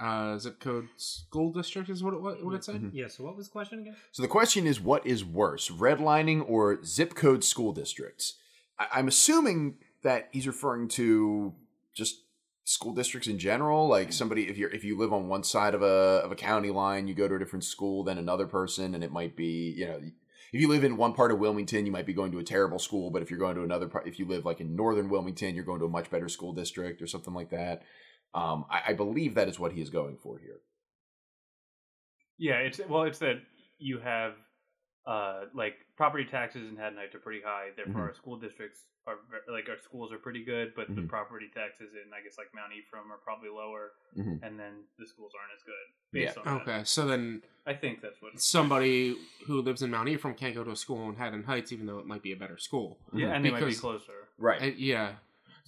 [0.00, 2.76] Uh, zip code school district is what it what, what it said.
[2.82, 2.90] Mhm.
[2.92, 3.08] Yeah.
[3.08, 3.96] So what was the question again?
[4.12, 8.34] So the question is, what is worse, redlining or zip code school districts?
[8.78, 11.54] I- I'm assuming that he's referring to
[11.94, 12.22] just
[12.64, 13.88] school districts in general.
[13.88, 16.70] Like somebody, if you're if you live on one side of a of a county
[16.70, 19.87] line, you go to a different school than another person, and it might be you
[19.87, 20.00] know.
[20.50, 22.78] If you live in one part of Wilmington, you might be going to a terrible
[22.78, 23.11] school.
[23.11, 25.62] But if you're going to another part, if you live like in northern Wilmington, you're
[25.64, 27.82] going to a much better school district or something like that.
[28.35, 30.61] Um, I, I believe that is what he is going for here.
[32.38, 33.41] Yeah, it's well, it's that
[33.79, 34.35] you have
[35.07, 37.69] uh like property taxes in Haddon Heights are pretty high.
[37.77, 38.09] Therefore, Mhm.
[38.09, 39.17] our school districts are
[39.51, 41.09] like our schools are pretty good, but the Mhm.
[41.09, 44.41] property taxes in I guess like Mount Ephraim are probably lower, Mhm.
[44.43, 46.27] and then the schools aren't as good Yeah.
[46.27, 46.62] based on that.
[46.62, 48.38] Okay, so then I think that's what.
[48.41, 51.87] somebody who lives in Mount Ephraim can't go to a school in Haddon Heights, even
[51.87, 52.99] though it might be a better school.
[53.12, 54.29] Yeah, and they might be closer.
[54.37, 54.61] Right.
[54.62, 55.17] I, yeah,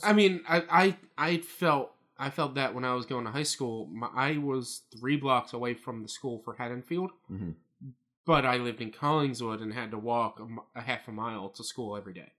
[0.04, 0.98] I mean, I, I
[1.32, 3.86] I felt I felt that when I was going to high school.
[3.86, 7.54] My, I was three blocks away from the school for Haddonfield, Mhm.
[8.26, 11.64] but I lived in Collingswood and had to walk a, a half a mile to
[11.64, 12.32] school every day.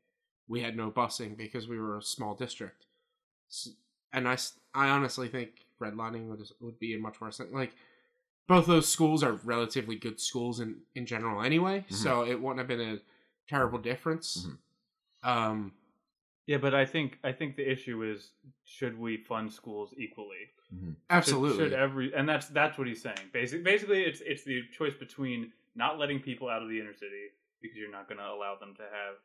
[0.47, 2.85] We had no busing because we were a small district,
[3.49, 3.75] S-
[4.13, 4.37] and I
[4.73, 7.51] honestly think redlining would would be a much worse thing.
[7.51, 7.73] Like
[8.47, 11.93] both those schools are relatively good schools in in general anyway, Mhm.
[11.93, 13.01] so it wouldn't have been a
[13.47, 14.45] terrible difference.
[14.45, 14.57] Mhm.
[15.27, 15.73] Um,
[16.51, 18.31] Yeah, but I think I think the issue is
[18.65, 20.43] should we fund schools equally?
[20.69, 21.63] Should- absolutely.
[21.69, 23.25] Should, every and that's that's what he's saying.
[23.31, 27.25] Basically, basically, it's it's the choice between not letting people out of the inner city
[27.61, 29.15] because you're not going to allow them to have,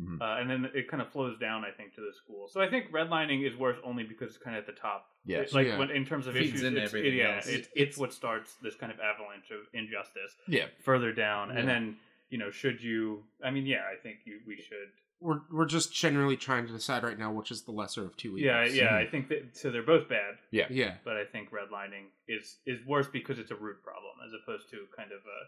[0.00, 0.20] Mhm.
[0.20, 2.48] uh, and then it kind of flows down, I think, to the school.
[2.48, 5.08] So I think redlining is worse only because it's kind of at the top.
[5.24, 5.44] Yes.
[5.44, 5.78] It's like Yeah.
[5.78, 7.46] when in terms of Feeds issues, into it's, everything yeah, else.
[7.46, 10.66] it's, it's what starts this kind of avalanche of injustice Yeah.
[10.82, 11.58] further down, Yeah.
[11.60, 11.96] and then
[12.28, 13.22] you know, should you?
[13.42, 14.90] I mean, yeah, I think you, we should.
[15.20, 18.36] We're we're just generally trying to decide right now which is the lesser of two
[18.38, 18.74] evils.
[18.74, 19.56] Yeah, yeah, I think that.
[19.56, 20.34] So they're both bad.
[20.50, 20.66] yeah.
[20.70, 20.94] Yeah.
[21.04, 24.78] But I think redlining is is worse because it's a root problem as opposed to
[24.96, 25.38] kind of a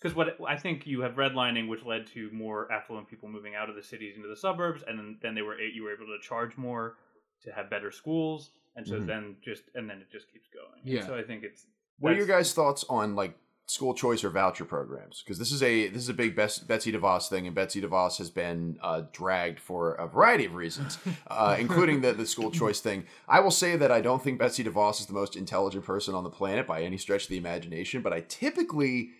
[0.00, 3.70] because what I think you have redlining, which led to more affluent people moving out
[3.70, 6.04] of the cities into the suburbs, and then, then they were a- you were able
[6.06, 6.96] to charge more
[7.44, 9.06] to have better schools, and so Mhm.
[9.06, 10.80] then just and then it just keeps going.
[10.82, 11.06] And Yeah.
[11.06, 11.66] So I think it's
[11.98, 13.32] What are your guys' thoughts on like
[13.68, 15.22] school choice or voucher programs?
[15.22, 18.30] Because this is a this is a big Betsy DeVos thing, and Betsy DeVos has
[18.30, 20.98] been uh, dragged for a variety of reasons,
[21.28, 23.04] uh, including the the school choice thing.
[23.28, 26.24] I will say that I don't think Betsy DeVos is the most intelligent person on
[26.24, 29.10] the planet by any stretch of the imagination, but I typically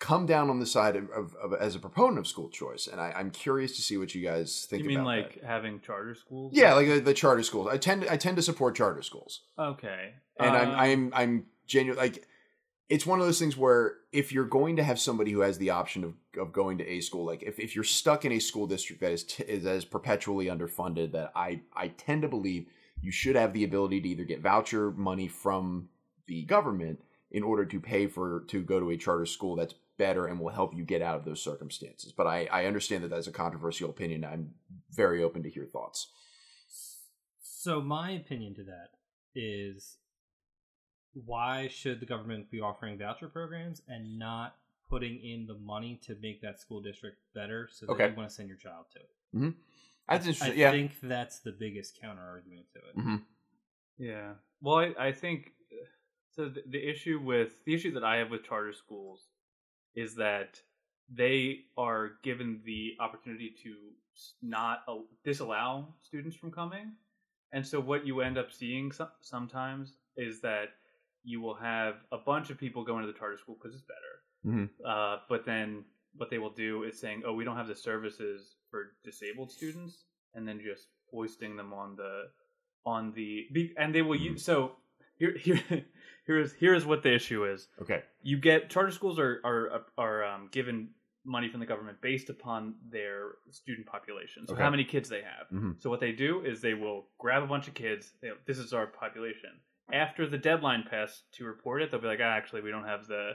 [0.00, 3.00] come down on the side of, of, of as a proponent of school choice, and
[3.00, 4.82] I, I'm curious to see what you guys think.
[4.82, 5.44] you mean like that.
[5.44, 6.52] having charter schools?
[6.52, 7.68] yeah, like the, the charter schools?
[7.70, 10.14] I tend I tend to support charter schools, Okay.
[10.38, 12.26] and I'm Um, I'm I'm genuine like.
[12.88, 15.70] It's one of those things where if you're going to have somebody who has the
[15.70, 18.66] option of, of going to a school, like if, if you're stuck in a school
[18.66, 22.66] district that is, t- perpetually underfunded, that I, I tend to believe
[23.00, 25.88] you should have the ability to either get voucher money from
[26.26, 30.26] the government in order to pay for to go to a charter school that's better
[30.26, 32.12] and will help you get out of those circumstances.
[32.12, 34.24] But I, I understand that that's a controversial opinion.
[34.24, 34.50] I'm
[34.90, 36.08] very open to hear thoughts.
[37.40, 38.90] So my opinion to that
[39.34, 39.96] is
[41.24, 44.56] why should the government be offering voucher programs and not
[44.90, 48.08] putting in the money to make that school district better so that Okay.
[48.10, 49.54] you want to send your child to it?
[50.08, 50.58] That's I interesting.
[50.58, 50.70] yeah.
[50.70, 52.96] think that's the biggest counter argument to it.
[52.96, 53.22] Mhm.
[53.98, 54.34] Yeah.
[54.60, 55.52] Well, I, I think
[56.32, 56.48] so.
[56.48, 59.28] The, the issue with the issue that I have with charter schools
[59.94, 60.60] is that
[61.08, 63.74] they are given the opportunity to
[64.42, 66.92] not al- disallow students from coming,
[67.52, 70.68] and so what you end up seeing some, sometimes is that
[71.24, 74.14] you will have a bunch of people going to the charter school because it's better,
[74.56, 74.68] Mhm.
[74.84, 75.84] uh, but then
[76.16, 80.04] what they will do is saying, "Oh, we don't have the services for disabled students,"
[80.34, 82.30] and then just foisting them on the
[82.86, 84.76] on the be- and they will use so
[85.16, 85.58] here here
[86.26, 88.02] here's here's what the issue is Okay.
[88.22, 90.90] you get charter schools are are are um, given
[91.24, 94.62] money from the government based upon their student population so Okay.
[94.62, 95.80] how many kids they have Mhm.
[95.80, 98.74] so what they do is they will grab a bunch of kids they, this is
[98.74, 99.58] our population
[99.92, 103.06] after the deadline passed to report it they'll be like ah, actually we don't have
[103.06, 103.32] the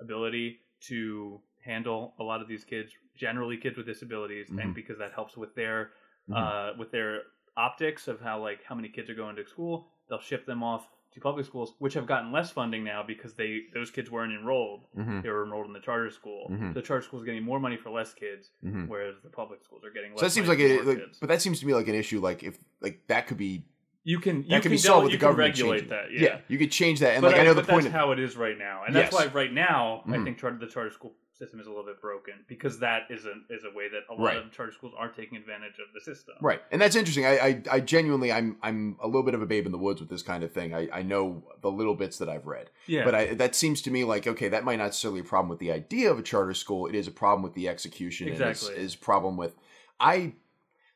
[0.00, 4.62] ability to handle a lot of these kids generally kids with disabilities Mhm.
[4.62, 5.92] and because that helps with their
[6.28, 6.36] Mhm.
[6.36, 7.22] uh, with their
[7.56, 10.88] optics of how like how many kids are going to school they'll ship them off
[11.12, 14.86] to public schools which have gotten less funding now because they those kids weren't enrolled
[14.96, 15.22] Mhm.
[15.22, 16.72] they were enrolled in the charter school Mhm.
[16.72, 18.86] the charter school is getting more money for less kids Mhm.
[18.88, 21.42] whereas the public schools are getting less So that seems like it, like, but that
[21.42, 22.20] seems to me like an issue.
[22.20, 23.64] Like if like that could be
[24.04, 26.20] you can that you can be solved with you the can government regulate that it.
[26.20, 27.84] yeah, you could change that, and but like I know the point.
[27.84, 29.10] that's Of, how it is right now, and Yes.
[29.12, 30.24] that's why right now I Mhm.
[30.24, 33.32] think charter, the charter school system is a little bit broken because that is a
[33.48, 34.36] is a way that a lot Right.
[34.36, 36.34] of charter schools aren't taking advantage of the system.
[36.42, 37.24] Right, and that's interesting.
[37.24, 40.00] I, I, I genuinely, I'm, I'm a little bit of a babe in the woods
[40.00, 40.74] with this kind of thing.
[40.74, 43.04] I, I know the little bits that I've read, Yeah.
[43.04, 45.48] but I, that seems to me like okay, that might not necessarily be a problem
[45.48, 46.86] with the idea of a charter school.
[46.86, 48.28] It is a problem with the execution.
[48.28, 48.82] and it's- Exactly.
[48.84, 49.54] is problem with.
[49.98, 50.32] I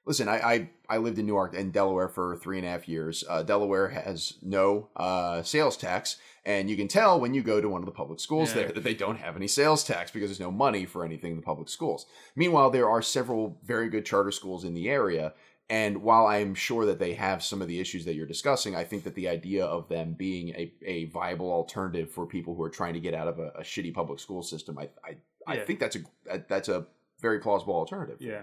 [0.06, 0.28] listen.
[0.28, 3.24] I, I, I lived in Newark and Delaware for three and a half years.
[3.28, 7.68] Uh, Delaware has no uh, sales tax, and you can tell when you go to
[7.68, 8.62] one of the public schools Yeah.
[8.62, 11.36] there that they don't have any sales tax because there's no money for anything in
[11.36, 12.06] the public schools.
[12.36, 15.34] Meanwhile, there are several very good charter schools in the area.
[15.70, 18.84] And while I'm sure that they have some of the issues that you're discussing, I
[18.84, 22.68] think that the idea of them being a, a viable alternative for people who are
[22.68, 25.80] trying to get out of a, a shitty public school system, I I, I think
[25.80, 26.84] that's a that- that's a
[27.22, 28.18] very plausible alternative.
[28.20, 28.42] Yeah.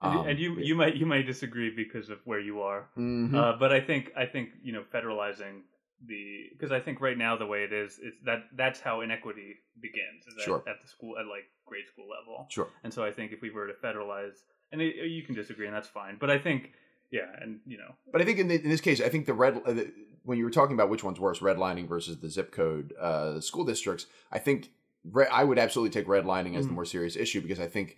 [0.00, 2.88] And, you- Um, and you you might you might disagree because of where you are,
[2.96, 3.34] Mhm.
[3.34, 5.62] uh, but I think I think you know federalizing
[6.06, 9.56] the because I think right now the way it is it's that that's how inequity
[9.80, 10.62] begins is at, Sure.
[10.68, 12.68] at the school at like grade school level, sure.
[12.84, 14.36] and so I think if we were to federalize
[14.70, 16.72] and it, you can disagree and that's fine, but I think
[17.10, 19.34] yeah, and you know But I think in, the, in this case, I think the
[19.34, 22.52] red uh, the, when you were talking about which one's worse, redlining versus the zip
[22.52, 24.70] code uh, school districts, I think
[25.10, 26.76] re- I would absolutely take redlining as the Mhm.
[26.76, 27.96] more serious issue because I think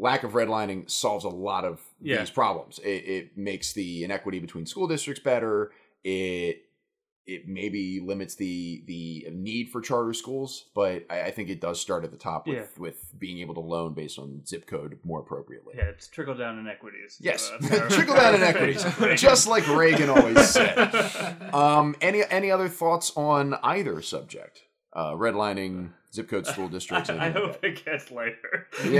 [0.00, 2.18] lack of redlining solves a lot of Yeah.
[2.20, 2.78] these problems.
[2.80, 5.70] It, it makes the inequity between school districts better.
[6.04, 6.62] It
[7.26, 11.78] it maybe limits the the need for charter schools, but I, I think it does
[11.80, 12.64] start at the top with, Yeah.
[12.78, 15.74] with being able to loan based on zip code more appropriately.
[15.76, 17.18] yeah, it's trickle down inequities.
[17.20, 17.58] Yes, Uh,
[17.90, 18.84] trickle down inequities,
[19.20, 20.76] just like Reagan always said.
[21.52, 24.62] Um, any any other thoughts on either subject?
[24.92, 27.08] Uh, redlining, zip code school districts.
[27.10, 28.66] I, I hope it gets lighter.
[28.84, 28.90] Yeah.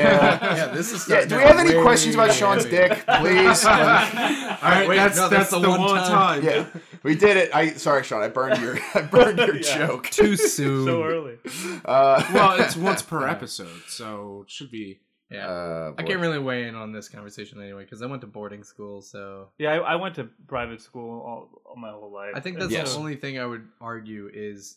[0.55, 1.09] yeah, this is.
[1.09, 1.25] yeah.
[1.25, 2.77] Do we have any way questions about Sean's heavy.
[2.95, 3.65] dick, please?
[3.67, 6.45] All right, Wait, that's no, that's, the, one, time.
[6.45, 6.67] yeah,
[7.03, 7.51] we did it.
[7.55, 8.23] I sorry, Sean.
[8.23, 9.79] I burned your I burned your Yeah.
[9.87, 10.11] joke.
[10.11, 10.85] Too soon.
[10.87, 11.39] so early.
[11.85, 15.01] Uh, Well, it's once per episode, so it should be.
[15.31, 15.47] Yeah.
[15.49, 18.63] Uh, I can't really weigh in on this conversation anyway because I went to boarding
[18.65, 22.33] school, so Yeah, I, I went to private school all, all my whole life.
[22.35, 22.93] I think that's Yes.
[22.95, 24.77] the only thing I would argue is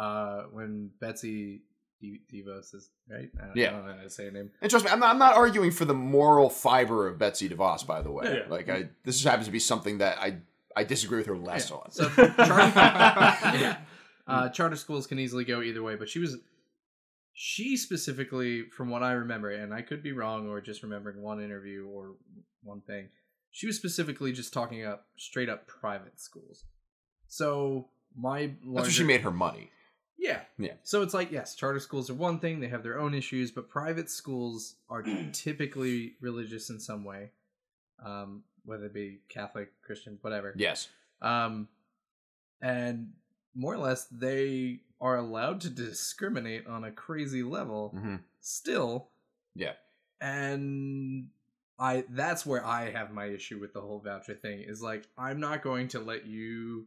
[0.00, 1.62] uh, when Betsy
[2.02, 3.28] Devos is right.
[3.40, 3.68] I don't, Yeah.
[3.68, 4.50] I don't know how to say her name.
[4.62, 7.86] And trust me, I'm not, I'm not arguing for the moral fiber of Betsy DeVos.
[7.86, 8.42] By the way, Yeah, yeah.
[8.48, 10.38] like I, this happens to be something that I
[10.76, 11.76] I disagree with her less Yeah.
[11.76, 11.90] on.
[11.90, 12.32] So charter,
[13.58, 13.76] yeah.
[14.26, 16.36] uh, charter schools can easily go either way, but she was
[17.32, 21.42] she specifically, from what I remember, and I could be wrong or just remembering one
[21.42, 22.16] interview or
[22.62, 23.08] one thing,
[23.50, 26.64] she was specifically just talking up straight up private schools.
[27.28, 29.70] So my That's where she made her money.
[30.20, 30.40] Yeah.
[30.58, 30.74] Yeah.
[30.82, 33.70] So it's like, yes, charter schools are one thing, they have their own issues, but
[33.70, 35.02] private schools are
[35.32, 37.30] typically religious in some way.
[38.04, 40.54] Um, whether it be Catholic, Christian, whatever.
[40.56, 40.88] Yes.
[41.22, 41.68] Um,
[42.60, 43.12] and
[43.54, 49.08] more or less, they are allowed to discriminate on a crazy level hmm still.
[49.54, 49.72] Yeah.
[50.20, 51.28] And
[51.78, 55.40] I that's where I have my issue with the whole voucher thing is like I'm
[55.40, 56.86] not going to let you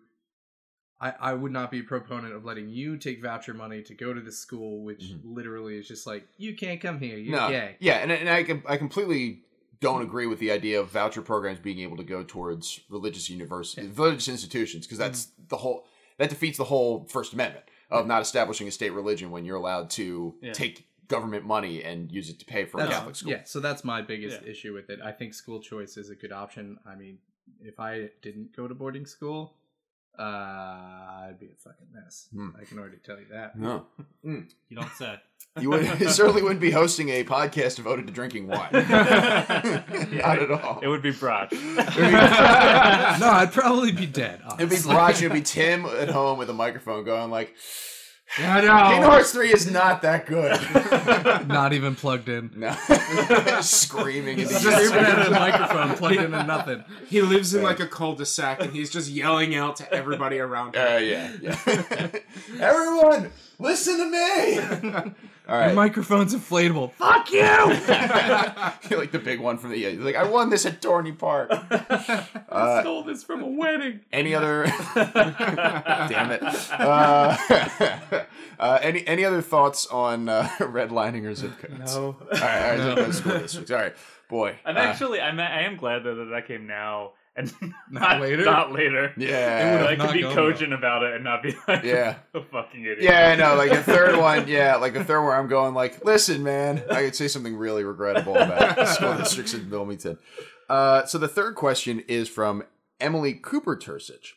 [1.02, 4.14] I, I would not be a proponent of letting you take voucher money to go
[4.14, 5.20] to the school, which Mhm.
[5.24, 7.50] literally is just like you can't come here, you're No.
[7.50, 7.76] gay.
[7.80, 9.42] Yeah, and, and I, com- I completely
[9.82, 13.98] don't agree with the idea of voucher programs being able to go towards religious universities,
[13.98, 15.86] religious institutions, because that's the whole
[16.18, 19.90] that defeats the whole First Amendment of not establishing a state religion when you're allowed
[19.92, 20.54] to Yeah.
[20.54, 23.32] take government money and use it to pay for a Catholic school.
[23.32, 24.50] Yeah, so that's my biggest Yeah.
[24.50, 25.02] issue with it.
[25.04, 26.80] I think school choice is a good option.
[26.86, 27.18] I mean,
[27.62, 29.58] if I didn't go to boarding school,
[30.18, 32.28] uh, I'd be a fucking mess.
[32.34, 32.50] Hmm.
[32.60, 33.58] I can already tell you that.
[33.58, 33.88] No,
[34.24, 34.46] You
[34.76, 35.16] don't say.
[35.60, 38.70] you would, certainly wouldn't be hosting a podcast devoted to drinking wine.
[38.74, 38.90] not
[40.40, 40.80] at all.
[40.82, 41.52] It would be Broch.
[41.52, 41.60] no,
[43.30, 44.42] I'd probably be dead.
[44.60, 45.26] It'd be honestly.
[45.26, 47.56] It'd be Tim at home with a microphone going like,
[48.38, 48.84] I know.
[48.84, 49.10] Kingdom know.
[49.10, 50.60] Hearts 3 is not that good.
[51.48, 52.52] Not even plugged in.
[52.56, 52.72] no.
[53.62, 56.84] Screaming into Just your Just even even a microphone plugged into nothing.
[57.08, 60.82] He lives in like a cul-de-sac and he's just yelling out to everybody around him.
[60.82, 62.10] Uh, yeah, yeah.
[62.60, 64.06] Everyone, listen to
[65.04, 65.14] me.
[65.48, 66.94] All Your microphone's inflatable.
[66.94, 67.40] Fuck you!
[68.90, 69.78] You're like the big one from the.
[69.78, 71.52] You're like I won this at Dorney Park.
[72.54, 74.02] Uh, stole this from a wedding.
[74.12, 74.66] any other?
[74.94, 76.44] Damn it.
[76.72, 77.36] Uh,
[78.60, 81.96] uh, any any other thoughts on uh, redlining or zip codes?
[81.96, 82.06] no.
[82.06, 82.78] All right, all right.
[82.78, 82.96] No.
[82.96, 83.72] zip code school districts.
[83.72, 83.96] All right,
[84.30, 84.56] boy.
[84.66, 87.54] I'm uh, actually, I'm, I am glad though that that came now and
[87.90, 88.44] Not later?
[88.46, 89.14] Not later.
[89.18, 89.88] yeah.
[89.90, 92.18] I could be cogent about it and not be like Yeah.
[92.34, 93.02] a fucking idiot.
[93.02, 93.56] Yeah, I know.
[93.56, 97.02] Like the third one, yeah, like the third where I'm going, like, listen, man, I
[97.04, 100.18] could say something really regrettable about school districts in Wilmington.
[100.70, 102.64] Uh, so the third question is from
[103.00, 104.34] Emily Cooper Tursich.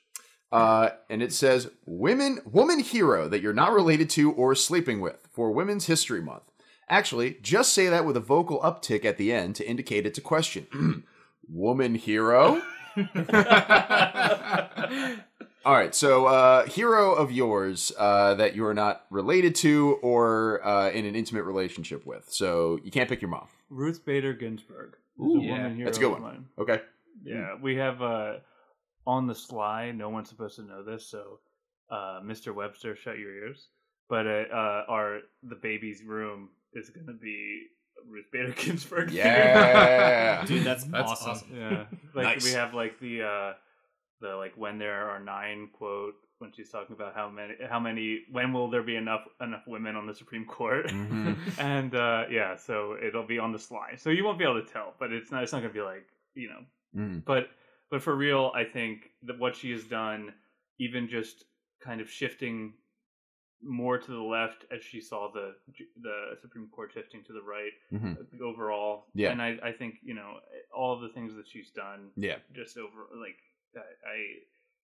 [0.53, 5.29] Uh, and it says, Women, woman hero that you're not related to or sleeping with
[5.33, 6.45] for Women's History Month.
[6.89, 10.23] Actually, just say that with a vocal uptick at the end to indicate it's a
[10.23, 11.05] question.
[11.49, 12.63] woman hero?
[15.65, 20.65] All right, so uh, hero of yours uh, that you are not related to or
[20.65, 22.27] uh, in an intimate relationship with.
[22.31, 23.49] So you can't pick your mom.
[23.69, 24.97] Ruth Bader Ginsburg.
[25.19, 26.23] is Ooh, a yeah, woman that's a good of one.
[26.23, 26.47] mine.
[26.59, 26.83] Okay.
[27.25, 28.35] Yeah, we have uh,
[29.07, 29.91] on the sly.
[29.91, 31.41] No one's supposed to know this, so
[31.91, 32.55] uh, Mr.
[32.55, 33.69] Webster, shut your ears.
[34.09, 37.63] But uh, uh, our the baby's room is going to be
[38.09, 39.11] Ruth Bader Ginsburg.
[39.11, 40.45] Yeah.
[40.47, 41.31] Dude, that's, That's awesome.
[41.31, 41.49] awesome.
[41.57, 41.85] yeah.
[42.15, 42.45] Like Nice.
[42.45, 43.53] we have like the uh,
[44.21, 48.23] the like when there are nine quote when she's talking about how many how many
[48.33, 50.87] when will there be enough enough women on the Supreme Court.
[50.87, 51.37] Mhm.
[51.59, 54.73] and uh, yeah, so it'll be on the sly, so you won't be able to
[54.73, 54.95] tell.
[54.99, 55.43] But it's not.
[55.43, 57.25] It's not gonna be like you know Mhm.
[57.27, 57.49] but
[57.91, 60.33] but for real, I think that what she has done,
[60.81, 61.45] even just
[61.85, 62.73] kind of shifting
[63.67, 65.55] more to the left as she saw the
[66.03, 68.17] the Supreme Court shifting to the right Mhm.
[68.41, 69.07] uh, overall.
[69.15, 69.33] Yeah.
[69.33, 70.41] and I I think you know
[70.75, 72.39] all of the things that she's done Yeah.
[72.55, 73.39] just over like
[73.77, 73.81] I,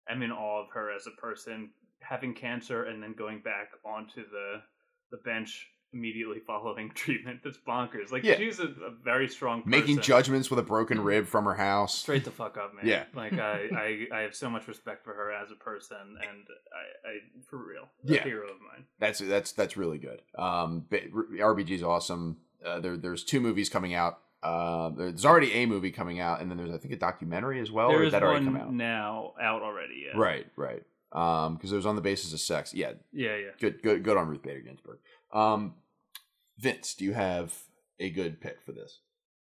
[0.10, 3.72] I am in awe of her as a person having cancer and then going back
[3.84, 4.62] onto the
[5.12, 7.40] the bench immediately following treatment.
[7.44, 8.12] That's bonkers.
[8.12, 8.38] Like Yeah.
[8.38, 9.72] she's a, a very strong person.
[9.72, 11.96] Making judgments with a broken rib from her house.
[11.98, 12.86] straight the fuck up, man.
[12.86, 13.04] Yeah.
[13.16, 16.46] Like I, I, I have so much respect for her as a person, and
[17.06, 17.14] I, I
[17.50, 18.24] for real, a Yeah.
[18.24, 18.86] hero of mine.
[19.00, 20.22] That's that's that's really good.
[20.38, 22.38] Um, but RBG is awesome.
[22.66, 24.20] Uh, there, there's two movies coming out.
[24.44, 27.72] Uh, there's already a movie coming out, and then there's I think a documentary as
[27.72, 27.90] well.
[27.90, 28.74] there or is that already one come out?
[28.74, 30.06] now out already.
[30.08, 30.20] Yeah.
[30.20, 30.84] Right, right.
[31.14, 32.74] Um, because it was on the basis of sex.
[32.74, 33.50] Yeah, Yeah, yeah.
[33.62, 35.00] good, good, good on Ruth Bader Ginsburg.
[35.34, 35.76] Um,
[36.58, 37.54] Vince, do you have
[38.00, 39.00] a good pick for this?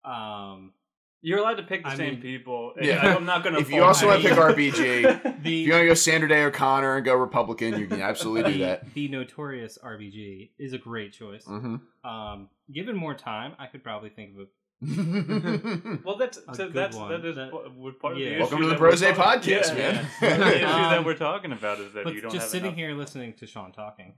[0.04, 0.74] Um,
[1.22, 2.74] You're allowed to pick the I same mean- people.
[2.82, 3.00] Yeah.
[3.02, 3.62] I, am not going to.
[3.62, 4.80] If you also want to pick RBG,
[5.46, 8.58] if you want to go Sandra Day O'Connor and go Republican, you can absolutely do
[8.60, 8.94] the, that.
[8.94, 11.46] the notorious RBG is a great choice.
[11.46, 12.08] Mm-hmm.
[12.10, 14.48] Um, given more time, I could probably think of a
[16.06, 17.10] Well, that's A so that's one.
[17.10, 18.34] that is That- pa- would part of yeah.
[18.36, 20.08] the Welcome to the that Brose podcast, yeah, man.
[20.22, 20.38] yeah.
[20.38, 22.78] the issue that we're talking about is that but you don't just have sitting enough.
[22.78, 24.14] here listening to Sean talking.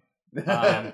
[0.46, 0.92] Um,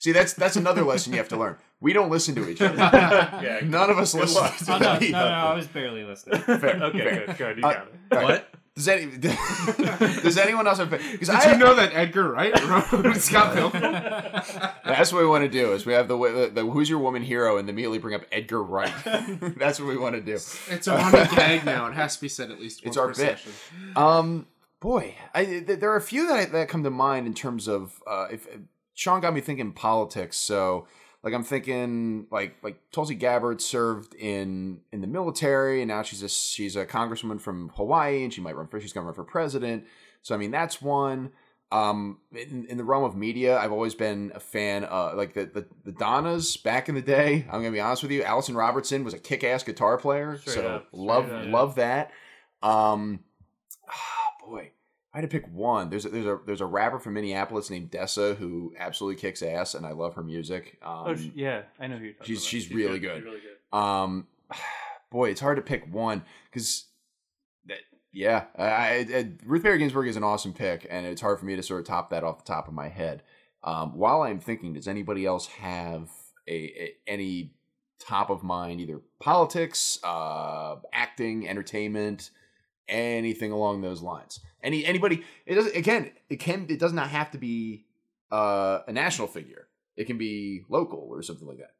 [0.00, 1.56] See, that's that's another lesson you have to learn.
[1.80, 2.76] We don't listen to each other.
[3.42, 3.60] Yeah.
[3.64, 4.42] None of us listen.
[4.42, 4.56] luck.
[4.56, 5.30] to oh no, no, each no, other.
[5.34, 6.40] I was barely listening.
[6.40, 7.26] Fair, okay, fair.
[7.26, 7.58] good, good.
[7.58, 7.94] You Uh, got it.
[8.12, 8.24] All right.
[8.24, 8.48] What?
[8.76, 9.06] Does any
[10.22, 10.90] does anyone else have?
[10.90, 13.82] Because Did I you know that Edgar Wright wrote Scott Pilgrim?
[14.84, 15.72] that's what we want to do.
[15.72, 18.62] Is we have the, the, the who's your woman hero and immediately bring up Edgar
[18.62, 18.92] Wright.
[19.58, 20.34] that's what we want to do.
[20.34, 21.86] It's a running gag now.
[21.88, 23.38] It has to be said at least once It's our per bit.
[23.96, 24.46] Um,
[24.78, 27.68] boy, I th- there are a few that I, that come to mind in terms
[27.68, 28.46] of uh, if
[29.00, 30.36] Sean got me thinking politics.
[30.36, 30.86] So
[31.22, 36.22] like I'm thinking like like Tulsi Gabbard served in in the military and now she's
[36.22, 39.24] a she's a congresswoman from Hawaii and she might run for she's to run for
[39.24, 39.86] president.
[40.20, 41.32] So I mean that's one.
[41.72, 44.84] Um, in, in the realm of media, I've always been a fan.
[44.84, 47.46] Uh, like the, the the Donnas back in the day.
[47.46, 48.22] I'm gonna be honest with you.
[48.22, 51.46] Allison Robertson was a kick-ass guitar player, Straight so up, love up.
[51.46, 52.10] love that.
[52.60, 53.20] Um,
[54.46, 54.72] boy,
[55.12, 55.90] I had to pick one.
[55.90, 59.74] There's a, there's a there's a rapper from Minneapolis named Dessa who absolutely kicks ass,
[59.74, 60.78] and I love her music.
[60.82, 62.48] Um, oh, yeah, I know who you're talking she's- about.
[62.50, 63.08] she's really good.
[63.08, 63.16] good.
[63.16, 63.40] She's really
[63.72, 63.76] good.
[63.76, 64.26] um,
[65.10, 66.86] boy, it's hard to pick one because
[67.66, 67.78] that
[68.12, 71.44] yeah, I, I, I- Ruth Bader Ginsburg is an awesome pick, and it's hard for
[71.46, 73.22] me to sort of top that off the top of my head.
[73.64, 76.08] Um, while I'm thinking, does anybody else have
[76.48, 77.52] a, a any
[77.98, 82.30] top of mind, either politics, uh, acting, entertainment,
[82.90, 84.40] anything along those lines?
[84.62, 85.24] Any anybody?
[85.46, 85.74] It doesn't.
[85.76, 86.66] Again, it can.
[86.68, 87.86] It does not have to be
[88.30, 89.68] uh, a national figure.
[89.96, 91.74] It can be local or something like that.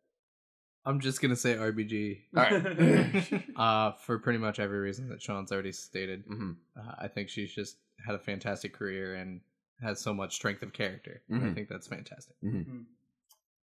[0.85, 3.45] I'm just gonna say RBG All right.
[3.57, 6.25] uh, for pretty much every reason that Sean's already stated.
[6.27, 9.43] hmm Uh, I think she's just had a fantastic career and
[9.83, 11.21] has so much strength of character.
[11.31, 11.55] I Mhm.
[11.55, 12.35] think that's fantastic.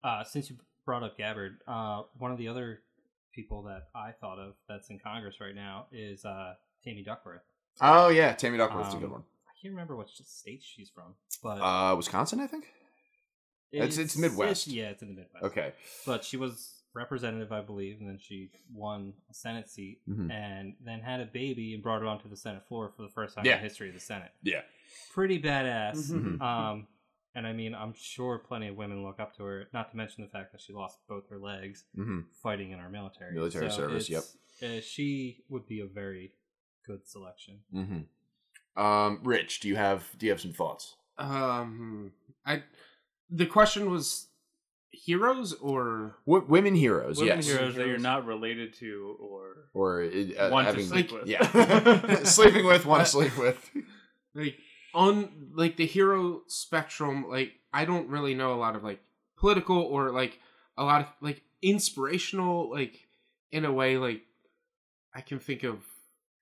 [0.04, 2.80] Uh, since you brought up Gabbard, uh, one of the other
[3.32, 6.54] people that I thought of that's in Congress right now is uh,
[6.84, 7.42] Tammy Duckworth.
[7.80, 9.24] Oh yeah, Tammy Duckworth Duckworth's a good Um, one.
[9.48, 12.66] I can't remember what state she's from, but Uh, Wisconsin, I think.
[13.70, 14.66] it's- it's Midwest.
[14.66, 15.44] yeah, it's in the Midwest.
[15.44, 15.72] Okay.
[16.06, 20.30] but she was representative, I believe, and then she won a Senate seat, Mhm.
[20.30, 23.34] and then had a baby and brought it onto the Senate floor for the first
[23.34, 23.52] time Yeah.
[23.56, 24.30] in the history of the Senate.
[24.42, 24.62] Yeah.
[25.14, 26.10] Pretty badass.
[26.10, 26.38] Mhm.
[26.42, 26.86] Um,
[27.34, 29.68] and I mean, I'm sure plenty of women look up to her.
[29.72, 32.90] Not to mention the fact that she lost both her legs hmm fighting in our
[32.90, 33.32] military.
[33.32, 34.24] Military service, Yep,
[34.62, 36.34] Uh, she would be a very
[36.86, 37.60] good selection.
[37.72, 38.00] hmm
[38.80, 40.96] Um, Rich, do you have do you have some thoughts?
[41.18, 42.12] Um,
[42.46, 42.62] I
[43.30, 44.26] the question was
[44.90, 50.02] heroes or W- women heroes, Women yes, heroes that you're not related to or or
[50.04, 51.28] uh, want having to sleep like- with.
[51.30, 53.70] yeah, sleeping with, want to sleep with.
[54.34, 54.56] like
[54.94, 57.26] on like the hero spectrum.
[57.28, 59.00] Like I don't really know a lot of like
[59.36, 60.38] political or like
[60.76, 62.70] a lot of like inspirational.
[62.70, 63.06] Like
[63.50, 64.22] in a way, like
[65.14, 65.76] I can think of,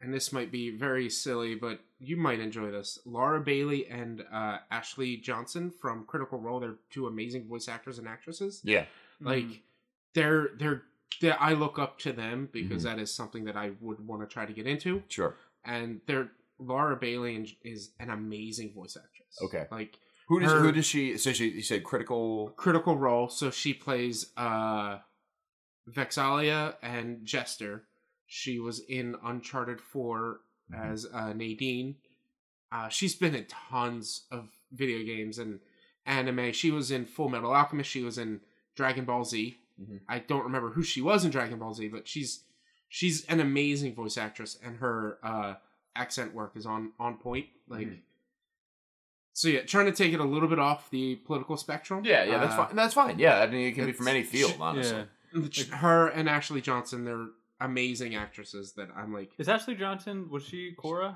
[0.00, 2.98] and this might be very silly, but you might enjoy this.
[3.04, 6.60] Laura Bailey and uh, Ashley Johnson from Critical Role.
[6.60, 8.60] They're two amazing voice actors and actresses.
[8.64, 8.86] Yeah,
[9.20, 9.60] like Mhm.
[10.14, 10.82] they're they're
[11.20, 12.84] they, I look up to them because Mhm.
[12.86, 15.02] that is something that I would want to try to get into.
[15.08, 15.36] sure.
[15.64, 19.38] And they're Laura Bailey is an amazing voice actress.
[19.42, 19.66] Okay.
[19.70, 19.98] like
[20.28, 21.18] Who does Her- who does she?
[21.18, 22.50] So she you said critical.
[22.56, 23.28] critical role.
[23.28, 25.00] So she plays uh
[25.88, 27.84] Vex'ahlia and Jester.
[28.32, 30.40] She was in Uncharted 4
[30.72, 30.92] Mhm.
[30.92, 31.96] as uh, Nadine.
[32.70, 35.58] Uh, she's been in tons of video games and
[36.06, 36.52] anime.
[36.52, 37.90] She was in Full Metal Alchemist.
[37.90, 38.40] She was in
[38.76, 39.58] Dragon Ball Z.
[39.82, 40.00] Mhm.
[40.08, 42.44] I don't remember who she was in Dragon Ball Z, but she's
[42.88, 45.54] she's an amazing voice actress, and her uh,
[45.96, 47.46] accent work is on on point.
[47.66, 47.98] Like, Mhm.
[49.32, 52.04] so yeah, trying to take it a little bit off the political spectrum.
[52.04, 52.76] Yeah, yeah, that's Uh, fine.
[52.76, 53.18] That's fine.
[53.18, 54.98] Yeah, I mean, it can be from any field, she- honestly.
[54.98, 55.76] Yeah.
[55.76, 57.28] her and Ashley Johnson, they're
[57.60, 61.14] amazing actresses that I'm like, Is Ashley Johnson was she Korra?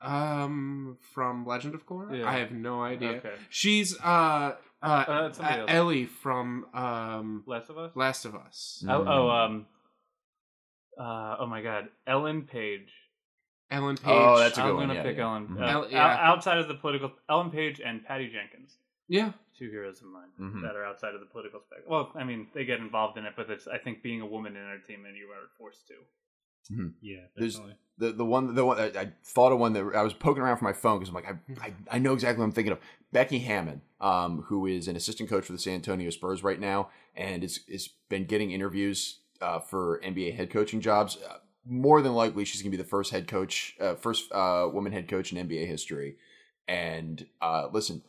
[0.00, 2.18] um, from Legend of Korra.
[2.18, 2.28] Yeah.
[2.28, 3.10] I have no idea.
[3.18, 3.34] Okay.
[3.50, 5.64] She's uh, uh, Uh, uh.
[5.68, 7.92] Ellie from um, Last of Us?
[7.94, 8.82] Last of Us.
[8.86, 8.90] Mm.
[8.92, 9.66] Oh, oh, um
[10.98, 11.88] uh oh my god.
[12.06, 12.92] Ellen Page.
[13.70, 14.04] Ellen Page.
[14.06, 15.24] Oh, that's a good I'm one, gonna yeah, pick yeah.
[15.24, 15.48] Ellen.
[15.48, 15.60] Mhm.
[15.62, 16.18] Uh, El- yeah.
[16.20, 18.76] outside of the political Ellen Page and Patty Jenkins.
[19.08, 19.32] yeah.
[19.58, 20.62] Two heroes of mine Mhm.
[20.62, 21.88] that are outside of the political spectrum.
[21.90, 24.56] Well, I mean, they get involved in it, but it's I think being a woman
[24.56, 25.94] in entertainment, you are forced to.
[27.02, 27.60] Yeah, There's-
[27.98, 30.56] the the one the one I, I thought of one that I was poking around
[30.56, 32.80] for my phone because I'm like I, I I know exactly what I'm thinking of
[33.12, 36.90] Becky Hammon, um, who is an assistant coach for the San Antonio Spurs right now
[37.14, 41.18] and is is been getting interviews uh, for NBA head coaching jobs.
[41.22, 44.90] Uh, more than likely, she's gonna be the first head coach, uh, first uh, woman
[44.92, 46.16] head coach in NBA history.
[46.66, 48.04] And uh, listen, the-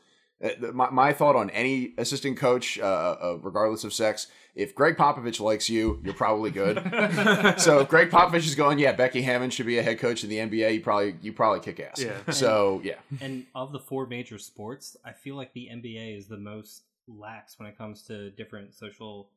[0.73, 5.39] my, my thought on any assistant coach, uh, uh, regardless of sex, if Gregg Popovich
[5.39, 6.77] likes you, you're probably good.
[7.57, 10.29] so if Gregg Popovich is going, yeah, Becky Hammon should be a head coach in
[10.29, 10.75] the NBA.
[10.75, 12.01] You probably you probably kick ass.
[12.01, 12.31] Yeah.
[12.31, 16.37] So yeah, And of the four major sports, I feel like the NBA is the
[16.37, 19.29] most lax when it comes to different social.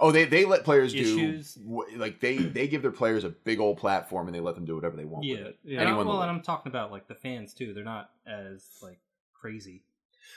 [0.00, 1.54] oh they they let players Issues.
[1.54, 4.64] do like they they give their players a big old platform and they let them
[4.64, 5.58] do whatever they want Yeah, with it.
[5.64, 5.80] Yeah.
[5.80, 7.72] And, Anyone well, and I'm talking about like the fans too.
[7.74, 8.98] They're not as like
[9.32, 9.84] crazy.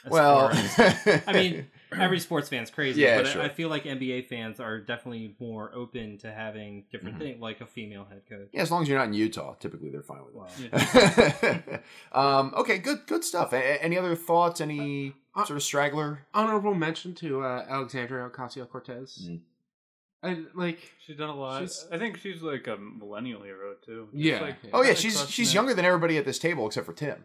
[0.04, 3.42] As Well, as- I mean, every sports fan's crazy, Yeah, but I- sure.
[3.42, 7.20] I feel like NBA fans are definitely more open to having different Mhm.
[7.20, 8.48] things, like a female head coach.
[8.52, 11.82] yeah, as long as you're not in Utah, typically they're fine with Well, it.
[12.12, 13.52] um, okay, good, good stuff.
[13.52, 14.60] A- a- any other thoughts?
[14.60, 16.26] Any Uh, sort of straggler?
[16.34, 19.28] Honorable mention to uh, Alexandria Ocasio Cortez.
[19.28, 19.40] Mm.
[20.22, 20.78] I like.
[21.04, 21.62] She's done a lot.
[21.92, 24.08] I think she's like a millennial hero too.
[24.12, 24.40] Just, Yeah.
[24.40, 25.54] like, Oh yeah, she's she's it.
[25.54, 27.22] younger than everybody at this table except for Tim,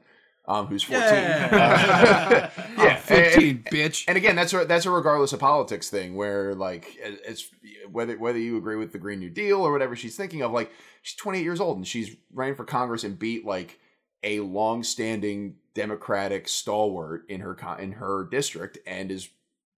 [0.48, 1.08] um, who's fourteen.
[1.10, 2.50] Yeah.
[2.56, 4.06] Uh, yeah, and- 15, bitch.
[4.08, 7.50] And again, that's a that's a regardless of politics thing, where like it's
[7.92, 10.72] whether whether you agree with the Green New Deal or whatever she's thinking of, like
[11.02, 13.80] she's 28 years old and she's running for Congress and beat like
[14.24, 19.30] a long-standing Democratic stalwart in her con- in her district and is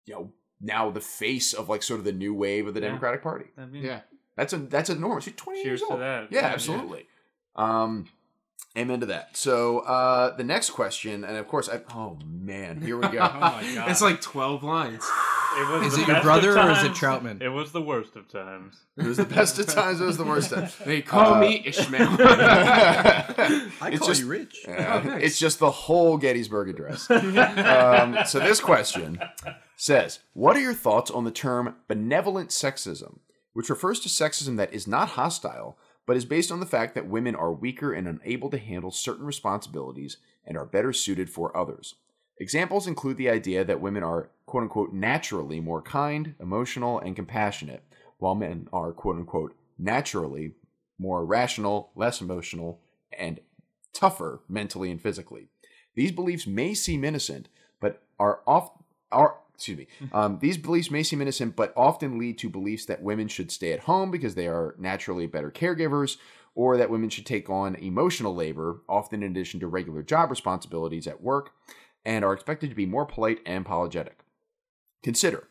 [0.06, 2.88] you know now the face of like sort of the new wave of the Yeah.
[2.88, 3.46] Democratic Party.
[3.58, 4.02] I mean, Yeah.
[4.36, 5.26] That's a that's enormous.
[5.26, 6.02] She's 28 Cheers years to old.
[6.02, 6.32] that.
[6.32, 6.48] Yeah, Yeah.
[6.48, 7.06] absolutely.
[7.56, 8.08] Um,
[8.78, 9.36] amen to that.
[9.38, 13.20] So uh, the next question, and of course, I, oh man, here we go.
[13.34, 13.90] Oh my god!
[13.92, 15.04] It's like twelve lines.
[15.56, 16.94] It was Is it your brother or is it.
[16.94, 17.40] Troutman?
[17.40, 18.76] It was the worst of times.
[18.98, 20.02] It was the best of times.
[20.02, 20.60] It was the worst of.
[20.62, 20.76] Times.
[20.86, 22.08] They call Uh, me Ishmael.
[22.20, 24.66] I It's call just- you rich.
[24.68, 25.24] Yeah, Oh, thanks.
[25.26, 27.10] it's just the whole Gettysburg Address.
[27.12, 29.20] um, so this question
[29.78, 33.20] says, "What are your thoughts on the term benevolent sexism,
[33.54, 37.08] which refers to sexism that is not hostile, but is based on the fact that
[37.08, 41.96] women are weaker and unable to handle certain responsibilities and are better suited for others?"
[42.40, 47.84] Examples include the idea that women are "quote unquote" naturally more kind, emotional, and compassionate,
[48.18, 50.56] while men are "quote unquote" naturally
[50.98, 52.82] more rational, less emotional,
[53.18, 53.40] and
[53.94, 55.50] tougher mentally and physically.
[55.96, 57.50] These beliefs may seem innocent,
[57.80, 58.82] but are oft
[59.12, 59.88] are excuse me.
[60.12, 63.72] Um, these beliefs may seem innocent, but often lead to beliefs that women should stay
[63.72, 66.18] at home because they are naturally better caregivers,
[66.56, 71.08] or that women should take on emotional labor, often in addition to regular job responsibilities
[71.08, 71.52] at work,
[72.06, 74.20] and are expected to be more polite and apologetic.
[75.04, 75.48] Consider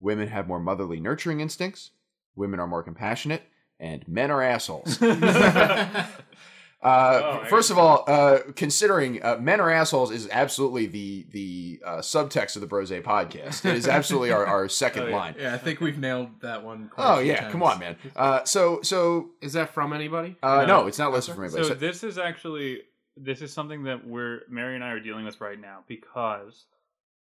[0.00, 1.90] women have more motherly nurturing instincts,
[2.34, 3.42] women are more compassionate,
[3.78, 4.98] and men are assholes.
[6.82, 11.80] Uh, Oh, first of all, uh, considering uh, men are assholes is absolutely the the
[11.84, 13.64] uh, subtext of the Brose podcast.
[13.66, 15.16] It is absolutely our, our second Oh, yeah.
[15.16, 15.34] line.
[15.38, 16.88] Yeah, I think we've nailed that one.
[16.88, 17.52] quite Oh a few yeah, times.
[17.52, 17.96] come on, man.
[18.16, 20.36] Uh, so so Is that from anybody?
[20.42, 20.82] uh, No.
[20.82, 21.64] no, it's not listed for anybody.
[21.64, 22.80] So So- this is actually
[23.16, 26.64] this is something that we're Mary and I are dealing with right now because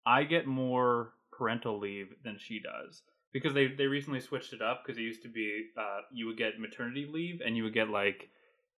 [0.07, 3.03] I get more parental leave than she does
[3.33, 6.37] because they they recently switched it up because it used to be uh, you would
[6.39, 8.29] get maternity leave and you would get like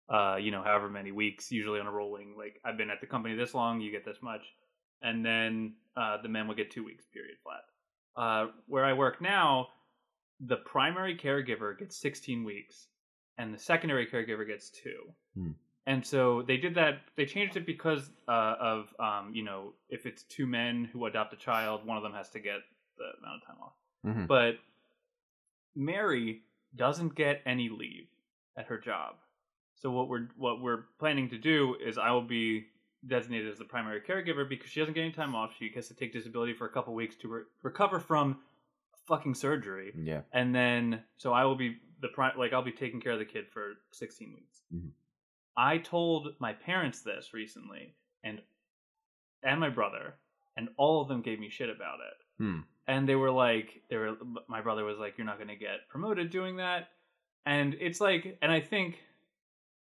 [0.09, 3.07] uh, you know however many weeks usually on a rolling like I've been at the
[3.07, 4.43] company this long you get this much
[5.01, 7.61] and then uh, the men would get two weeks period flat.
[8.15, 9.67] Uh, where I work now,
[10.39, 12.87] the primary caregiver gets 16 weeks
[13.37, 15.13] and the secondary caregiver gets two.
[15.35, 15.51] Hmm.
[15.85, 16.99] And so they did that.
[17.15, 21.33] They changed it because uh, of um, you know if it's two men who adopt
[21.33, 22.59] a child, one of them has to get
[22.97, 23.73] the amount of time off.
[24.05, 24.27] Mhm.
[24.27, 24.59] But
[25.75, 26.43] Mary
[26.75, 28.07] doesn't get any leave
[28.55, 29.15] at her job.
[29.79, 32.65] So what we're what we're planning to do is I will be
[33.07, 35.51] designated as the primary caregiver because she doesn't get any time off.
[35.57, 38.39] She has to take disability for a couple weeks to re- recover from
[39.07, 43.01] fucking surgery yeah, and then so I will be the pri- like I'll be taking
[43.01, 44.61] care of the kid for 16 weeks.
[44.73, 44.91] Mhm.
[45.57, 48.41] I told my parents this recently, and
[49.41, 50.15] and my brother,
[50.57, 52.43] and all of them gave me shit about it.
[52.43, 52.59] Hmm.
[52.87, 54.15] And they were like, they were.
[54.47, 56.89] My brother was like, "You're not going to get promoted doing that,"
[57.45, 58.99] and it's like, and I think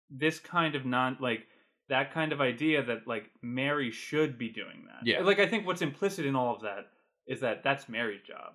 [0.09, 1.45] this kind of non like
[1.89, 5.05] that kind of idea that like Mary should be doing that.
[5.07, 5.21] Yeah.
[5.21, 6.87] Like I think what's implicit in all of that
[7.27, 8.53] is that that's Mary's job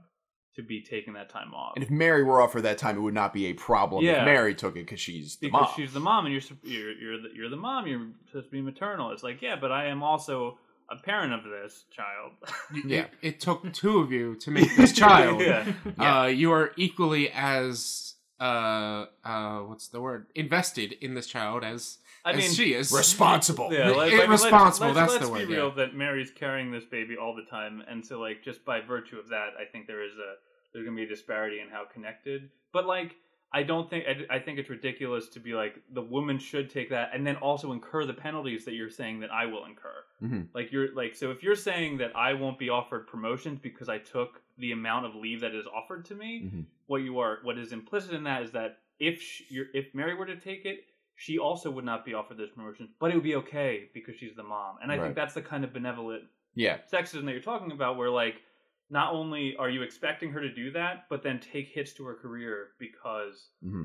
[0.56, 1.72] to be taking that time off.
[1.74, 4.04] and if Mary were off for that time, it would not be a problem.
[4.04, 4.20] Yeah.
[4.20, 5.72] If Mary took it because she's the because mom.
[5.76, 8.62] she's the mom and you're you're you're the, you're the mom you're supposed to be
[8.62, 10.56] maternal it's like yeah but i am also
[10.90, 12.32] a parent of this child
[12.86, 13.06] Yeah.
[13.22, 15.40] It took two of you to make this child.
[15.40, 16.20] yeah Yeah.
[16.20, 21.98] Uh, you are equally as uh uh what's the word invested in this child as
[22.24, 22.90] i as mean she is.
[22.90, 23.72] responsible.
[23.72, 25.74] yeah like, like, responsible, let's, that's let's, the let's word, be real yeah.
[25.74, 29.28] that mary's carrying this baby all the time and so like just by virtue of
[29.28, 30.34] that i think there is a
[30.72, 33.14] there's gonna be a disparity in how connected but like
[33.54, 36.90] I don't think I, I think it's ridiculous to be like the woman should take
[36.90, 39.98] that and then also incur the penalties that you're saying that I will incur.
[40.22, 40.48] Mhm.
[40.54, 43.98] Like you're like so if you're saying that I won't be offered promotions because I
[43.98, 46.64] took the amount of leave that is offered to me, Mhm.
[46.86, 50.14] what you are what is implicit in that is that if she, you're, if Mary
[50.14, 50.84] were to take it,
[51.16, 54.34] she also would not be offered those promotions, but it would be okay because she's
[54.34, 54.78] the mom.
[54.82, 55.04] And I Right.
[55.04, 56.24] think that's the kind of benevolent
[56.56, 58.42] Yeah, sexism that you're talking about where like
[58.90, 62.14] not only are you expecting her to do that, but then take hits to her
[62.14, 63.84] career because mm-hmm.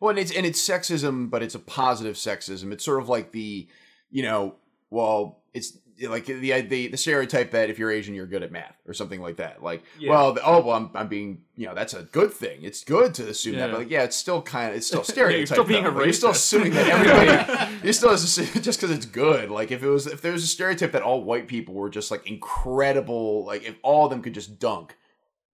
[0.00, 2.72] Well, and it's and it's sexism, but it's a positive sexism.
[2.72, 3.66] It's sort of like the,
[4.10, 4.56] you know,
[4.90, 5.78] well, it's
[6.08, 9.20] like the, the the stereotype that if you're Asian you're good at math or something
[9.22, 9.62] like that.
[9.62, 10.10] Like, Yeah.
[10.10, 12.58] well, the, oh well, I'm, I'm being you know that's a good thing.
[12.62, 15.12] It's good to assume that, but like, yeah, it's still kind of it's still Yeah,
[15.14, 15.36] stereotype.
[15.38, 15.90] you're still being though.
[15.90, 17.76] a Like, You're still assuming that everybody.
[17.84, 18.36] you're still just
[18.80, 19.50] because it's good.
[19.50, 22.10] Like if it was if there was a stereotype that all white people were just
[22.10, 24.96] like incredible, like if all of them could just dunk.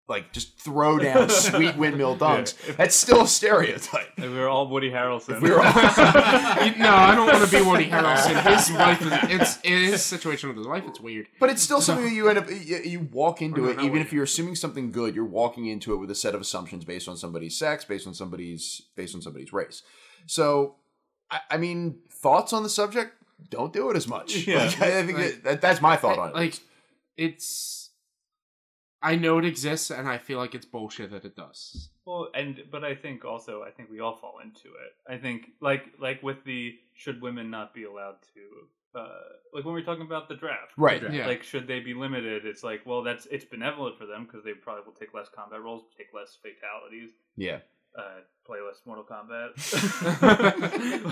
[0.08, 2.54] Like just throw down sweet windmill dunks.
[2.76, 4.10] That's still a stereotype.
[4.18, 5.40] If we were all Woody Harrelson.
[5.40, 8.42] we were all- no, I don't want to be Woody Harrelson.
[8.54, 10.82] His life, is, it's in his situation with his life.
[10.86, 11.28] It's weird.
[11.40, 13.92] But it's still something that you end up you, you walk into no, it even
[13.92, 14.00] wait.
[14.02, 17.08] if you're assuming something good you're walking into it with a set of assumptions based
[17.08, 19.82] on somebody's sex based on somebody's based on somebody's race
[20.26, 20.74] so
[21.30, 23.14] I, I mean thoughts on the subject
[23.50, 24.64] don't do it as much Yeah.
[24.64, 26.58] Like, I think Like- that, that's my thought on it Like,
[27.16, 27.81] it's.
[29.02, 31.90] I know it exists, and I feel like it's bullshit that it does.
[32.04, 34.94] Well, and but I think also I think we all fall into it.
[35.12, 39.08] I think like like with the should women not be allowed to uh
[39.54, 40.72] like when we are talking about the draft.
[40.76, 41.26] right Yeah.
[41.26, 42.44] Like should they be limited?
[42.44, 45.62] It's like well that's it's benevolent for them because they probably will take less combat
[45.62, 47.58] roles, take less fatalities, yeah
[47.96, 49.52] uh play less Mortal Kombat.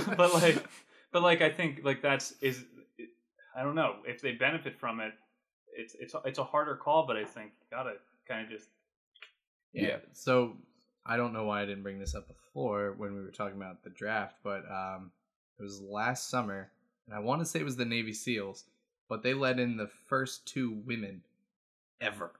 [0.16, 0.64] but like
[1.12, 2.64] but like I think like that's is
[3.57, 5.12] I don't know if they benefit from it.
[5.80, 7.94] It's it's it's a harder call, but I think you gotta
[8.28, 8.68] kind of just
[9.72, 9.82] Yeah.
[9.88, 9.96] Yeah.
[10.12, 10.56] So
[11.06, 13.82] I don't know why I didn't bring this up before when we were talking about
[13.82, 15.10] the draft, but um,
[15.58, 16.70] it was last summer,
[17.06, 18.64] and I want to say it was the Navy SEALs,
[19.08, 21.22] but they let in the first two women
[22.00, 22.32] ever,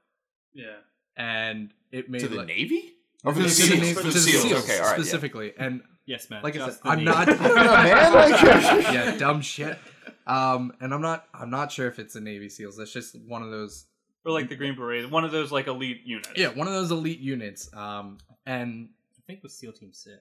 [0.53, 0.77] yeah.
[1.17, 4.11] and it made to the like, navy or for the the seals, Navy- for to
[4.11, 4.45] the seals.
[4.45, 5.03] okay all right yeah.
[5.03, 6.41] specifically, and Yes, man.
[6.43, 7.05] like I just said, the I'm name.
[7.05, 7.29] not.
[7.29, 8.13] I man.
[8.83, 9.77] Like, yeah, dumb shit.
[10.27, 11.25] Um, and I'm not.
[11.33, 12.77] I'm not sure if it's the Navy SEAls.
[12.77, 13.85] That's just one of those
[14.25, 16.29] Or like the Green Beret, one of those like elite units.
[16.35, 17.69] Yeah, one of those elite units.
[17.73, 20.19] Um, and I think it was SEAL Team Six.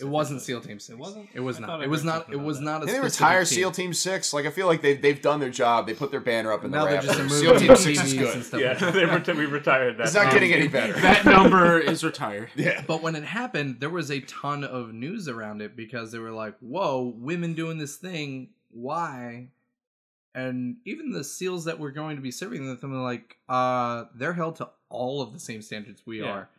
[0.00, 0.90] it wasn't SEAL Team Six.
[0.90, 1.28] It wasn't.
[1.34, 1.82] It was I not.
[1.82, 2.32] It was not.
[2.32, 2.64] It was that.
[2.64, 2.86] not a.
[2.86, 3.46] Did they specific retire team.
[3.46, 4.32] SEAL Team Six?
[4.32, 5.86] Like I feel like they've they've done their job.
[5.86, 7.42] They put their banner up in Now the they're just rafters.
[7.42, 8.34] removing SEAL Team Six is good.
[8.34, 8.60] and stuff.
[8.60, 8.68] yeah.
[8.80, 10.04] like they reti- we retired that.
[10.06, 10.92] It's not Um, getting any better.
[11.00, 12.50] That number is retired.
[12.56, 12.82] yeah.
[12.86, 16.32] But when it happened, there was a ton of news around it because they were
[16.32, 18.50] like, "Whoa, women doing this thing?
[18.82, 19.50] Why?"
[20.34, 24.56] And even the SEALs that we're going to be serving them like, "Uh, they're held
[24.56, 26.30] to all of the same standards we Yeah.
[26.30, 26.50] are."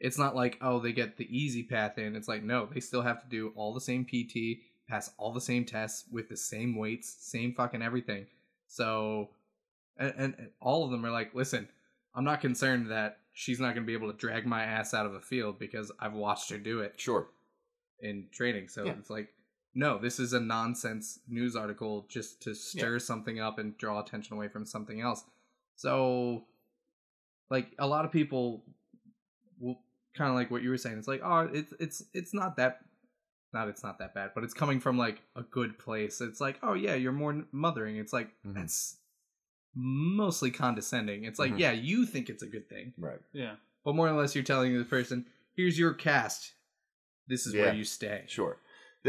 [0.00, 2.14] It's not like, oh, they get the easy path in.
[2.14, 5.40] It's like, no, they still have to do all the same PT, pass all the
[5.40, 8.26] same tests with the same weights, same fucking everything.
[8.68, 9.30] So,
[9.96, 11.68] and, and, and all of them are like, listen,
[12.14, 15.04] I'm not concerned that she's not going to be able to drag my ass out
[15.06, 17.28] of a field because I've watched her do it Sure.
[18.00, 18.68] in training.
[18.68, 18.92] So Yeah.
[19.00, 19.34] it's like,
[19.74, 24.34] no, this is a nonsense news article just to stir something up and draw attention
[24.36, 25.24] away from something else.
[25.76, 26.44] So,
[27.50, 28.64] like a lot of people
[29.60, 29.78] will
[30.16, 30.98] kind of like what you were saying.
[30.98, 32.80] It's like, oh, it's it's it's not that,
[33.52, 36.20] not it's not that bad, but it's coming from like a good place.
[36.20, 37.96] It's like, oh yeah, you're more mothering.
[37.96, 38.54] It's like Mhm.
[38.54, 38.96] that's
[39.74, 41.24] mostly condescending.
[41.24, 41.58] It's like, Mhm.
[41.58, 43.20] yeah, you think it's a good thing, Right.
[43.32, 43.56] Yeah.
[43.84, 46.54] but more or less you're telling the person, here's your cast.
[47.28, 48.24] This is where you stay.
[48.26, 48.58] Sure.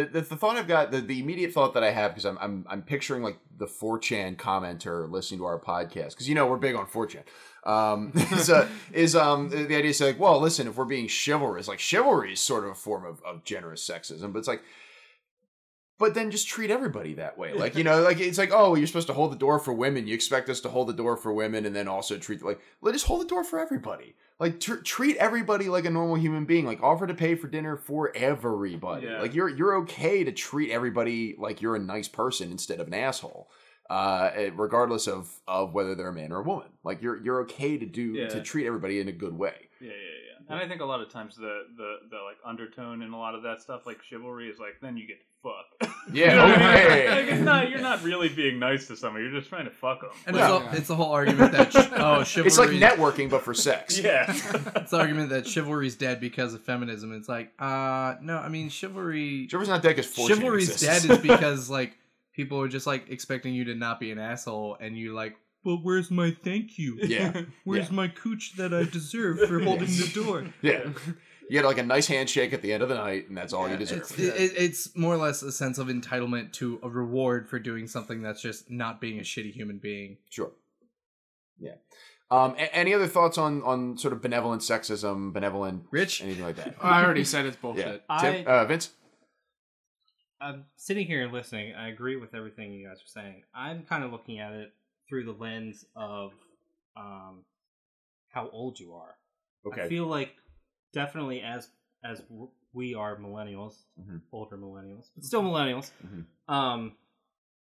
[0.06, 2.66] The, the, thought I've got, the, the immediate thought that I have, because I'm, I'm
[2.70, 6.76] I'm picturing like the 4chan commenter listening to our podcast, because you know we're big
[6.76, 7.24] on 4chan.
[7.66, 11.68] Um, is, uh, is um the idea is like, well, listen, if we're being chivalrous,
[11.68, 14.62] like chivalry is sort of a form of, of generous sexism, but it's like,
[16.00, 17.54] but then just treat everybody that way.
[17.54, 20.08] Like, you know, like it's like, oh, you're supposed to hold the door for women.
[20.08, 22.96] You expect us to hold the door for women and then also treat like, let
[22.96, 24.16] us hold the door for everybody.
[24.40, 26.66] Like tr- treat everybody like a normal human being.
[26.66, 29.06] Like offer to pay for dinner for everybody.
[29.08, 29.22] Yeah.
[29.22, 32.94] Like you're you're okay to treat everybody like you're a nice person instead of an
[32.94, 33.50] asshole.
[33.90, 36.68] Uh, eh, regardless of of whether they're a man or a woman.
[36.84, 38.30] Like you're you're okay to do Yeah.
[38.30, 39.68] to treat everybody in a good way.
[39.82, 40.29] Yeah, yeah, yeah.
[40.50, 43.36] And I think a lot of times the, the, the like undertone in a lot
[43.36, 45.94] of that stuff, like chivalry, is like then you get to fuck.
[46.12, 46.86] Yeah, You know what I mean?
[46.86, 47.10] okay.
[47.10, 49.22] Like, it's not you're not really being nice to someone.
[49.22, 50.10] You're just trying to fuck them.
[50.26, 50.58] And Yeah.
[50.58, 52.48] it's, the, it's the whole argument that ch- oh chivalry.
[52.48, 54.00] It's like networking but for sex.
[54.04, 54.26] yeah.
[54.28, 57.14] It's the argument that chivalry's dead because of feminism.
[57.14, 59.48] It's like, uh, no, I mean chivalry.
[59.48, 61.96] Chivalry's not dead because Chivalry's dead is because like
[62.34, 65.80] people are just like expecting you to not be an asshole, and you like, well,
[65.82, 66.98] where's my thank you?
[67.02, 67.42] Yeah.
[67.66, 70.46] Where's my cooch that I deserve for holding the door?
[70.62, 70.90] Yeah.
[71.50, 73.68] You get like a nice handshake at the end of the night, and that's all
[73.68, 74.20] you It's, deserve.
[74.20, 77.88] it, it- it's more or less a sense of entitlement to a reward for doing
[77.88, 80.18] something that's just not being a shitty human being.
[80.30, 80.52] Sure.
[81.60, 81.74] Yeah.
[82.30, 86.56] Um, a- any other thoughts on on sort of benevolent sexism, benevolent Rich, anything like
[86.58, 86.76] that?
[86.84, 87.62] I already said it's Yeah.
[87.64, 88.04] bullshit.
[88.22, 88.92] Tim, I- uh, Vince.
[90.42, 91.74] I'm sitting here and listening.
[91.74, 93.42] I agree with everything you guys are saying.
[93.54, 94.72] I'm kind of looking at it
[95.10, 96.32] through the lens of
[96.96, 97.44] um,
[98.30, 99.16] how old you are.
[99.66, 100.36] I feel like
[100.94, 101.68] definitely as
[102.04, 102.22] as
[102.72, 104.22] we are millennials, Mhm.
[104.32, 105.92] older millennials, but still millennials.
[106.06, 106.26] Mhm.
[106.48, 106.96] Um,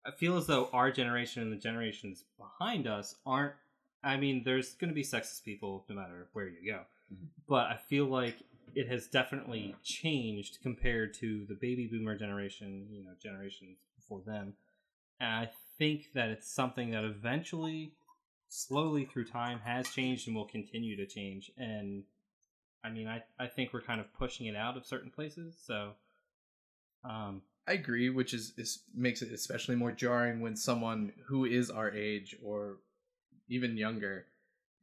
[0.06, 3.56] I feel as though our generation and the generations behind us aren't.
[4.04, 6.86] I mean, there's going to be sexist people no matter where you go,
[7.48, 8.38] but I feel like
[8.76, 14.56] it has definitely changed compared to the baby boomer generation, you know, generations before them.
[15.20, 17.94] And I think that it's something that eventually,
[18.50, 21.52] slowly through time, has changed and will continue to change.
[21.58, 22.04] And
[22.84, 25.58] I mean, I, I think we're kind of pushing it out of certain places.
[25.66, 25.94] So,
[27.04, 31.70] um, I agree, which is, is makes it especially more jarring when someone who is
[31.70, 32.78] our age or
[33.50, 34.26] even younger,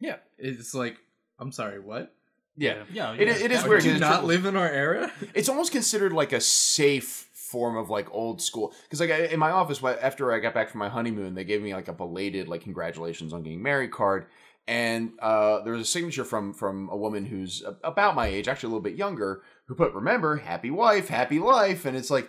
[0.00, 0.16] Yeah.
[0.38, 0.98] it's like,
[1.38, 2.14] I'm sorry, what?
[2.56, 2.84] Yeah.
[2.92, 5.10] yeah, It- yeah, it is that- weird, Do not it's- live in our era?
[5.34, 8.72] it's almost considered like a safe form of like old school.
[8.84, 11.72] Because like in my office after i got back from my honeymoon they gave me
[11.74, 14.26] like a belated like congratulations on getting married card.
[14.66, 18.68] And uh, there was a signature from from a woman who's about my age actually
[18.68, 21.84] a little bit younger who put remember happy wife happy life.
[21.84, 22.28] And it's like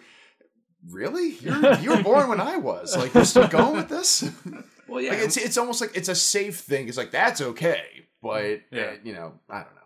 [0.89, 1.35] really?
[1.41, 2.95] You're you were born when i was.
[2.97, 4.29] Like you're still going with this?
[4.87, 5.09] Well, yeah.
[5.13, 6.87] like it's it's almost like it's a safe thing.
[6.87, 7.81] It's like that's okay.
[8.21, 8.81] But Yeah.
[8.83, 9.81] uh, you know i don't know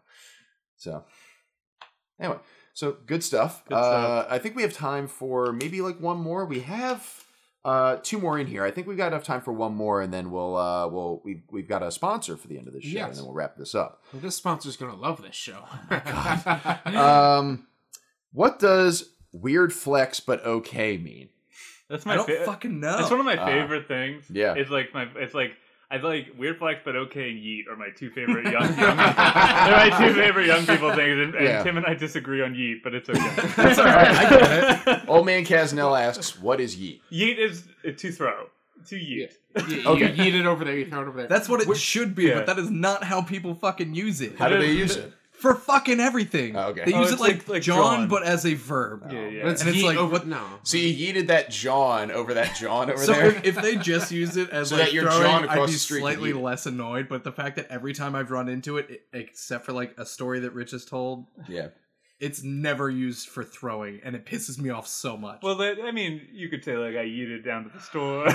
[0.80, 1.04] so
[2.20, 2.38] anyway
[2.74, 6.46] so good stuff Good uh i think we have time for maybe like one more
[6.46, 7.24] we have
[7.66, 10.12] uh two more in here i think we've got enough time for one more and
[10.14, 12.88] then we'll uh we'll we've, we've got a sponsor for the end of the show
[12.90, 13.10] Yes.
[13.10, 15.64] and then we'll wrap this up Well, this sponsor's gonna love this show.
[16.86, 17.68] um
[18.32, 21.30] what does weird flex but okay mean
[21.90, 22.98] That's I my don't fa- fucking know.
[23.00, 23.46] It's one of my Ah.
[23.46, 24.26] favorite things.
[24.30, 24.54] Yeah.
[24.56, 25.52] It's like my it's like
[25.92, 28.76] I feel like Weird Flex but Okay and Yeet are my two favorite young, young
[28.76, 31.64] They're my two favorite young people things and, and Yeah.
[31.64, 33.20] Tim and I disagree on Yeet, but it's okay.
[33.56, 35.10] That's all right, I get it.
[35.10, 38.48] old man Casnell asks what is yeet Yeet is uh, to throw.
[38.88, 39.32] To yeet.
[39.68, 40.14] you, Okay.
[40.14, 41.28] you eat it over there, you throw it over there.
[41.28, 42.36] That's what it should be, yeah.
[42.36, 44.38] but that is not how people fucking use it.
[44.38, 46.56] how do they use it For fucking everything.
[46.56, 46.84] Oh, okay.
[46.86, 48.08] They Oh, use it like, like- like John, drawn.
[48.10, 49.10] but as a verb.
[49.12, 49.44] Yeah, yeah.
[49.44, 50.44] But it's, And it's yeet like, over, what- no.
[50.64, 53.28] So you yeeted that John over that John over So there.
[53.28, 55.72] if, if they just use it as So like that you're throwing, John I'd be
[55.72, 56.44] the street slightly can eat it.
[56.44, 57.08] less annoyed.
[57.10, 60.06] But the fact that every time I've run into it, it- except for like a
[60.06, 61.70] story that Rich has told, yeah.
[62.20, 65.40] it's never used for throwing, and it pisses me off so much.
[65.42, 68.28] Well, that, I mean, you could say like I yeeted down to the store.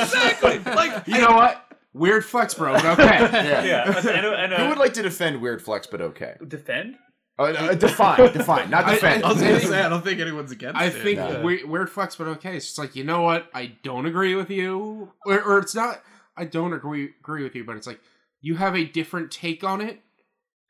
[0.00, 0.58] exactly.
[0.74, 1.66] Like You know what?
[1.94, 2.72] Weird flex, bro.
[2.72, 3.04] But okay.
[3.32, 3.64] Yeah.
[3.64, 6.36] yeah, and, and, Who would like to defend weird flex, but okay?
[6.46, 6.96] defend?
[7.38, 9.24] Uh, uh, define, define, not I- defend.
[9.24, 10.82] I was gonna say, I don't think anyone's against it.
[10.82, 11.02] I it.
[11.02, 11.40] think No.
[11.42, 12.56] we- weird flex, but okay.
[12.56, 13.48] It's just like you know what?
[13.54, 16.02] I don't agree with you, or, or it's not.
[16.36, 18.00] I don't agree agree with you, but it's like
[18.40, 20.00] you have a different take on it,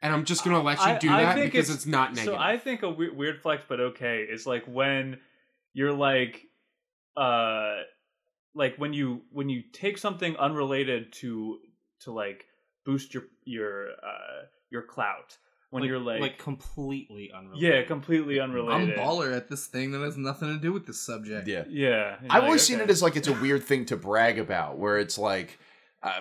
[0.01, 2.35] and I'm just gonna let you I- do I that think because it's, not negative.
[2.35, 5.19] So I think a we- weird flex, but okay, is like when
[5.75, 6.43] you're like,
[7.17, 7.75] uh,
[8.55, 11.59] like when you when you take something unrelated to
[12.01, 12.45] to like
[12.85, 15.39] boost your your uh your clout.
[15.71, 17.63] When you're like, like completely unrelated.
[17.63, 18.99] yeah, completely unrelated.
[18.99, 21.49] I'm baller at this thing that has nothing to do with this subject.
[21.49, 21.65] yeah.
[21.67, 24.39] Yeah, I've you're always like, seen it as like it's a weird thing to brag
[24.39, 25.59] about, where it's like,
[26.03, 26.21] uh,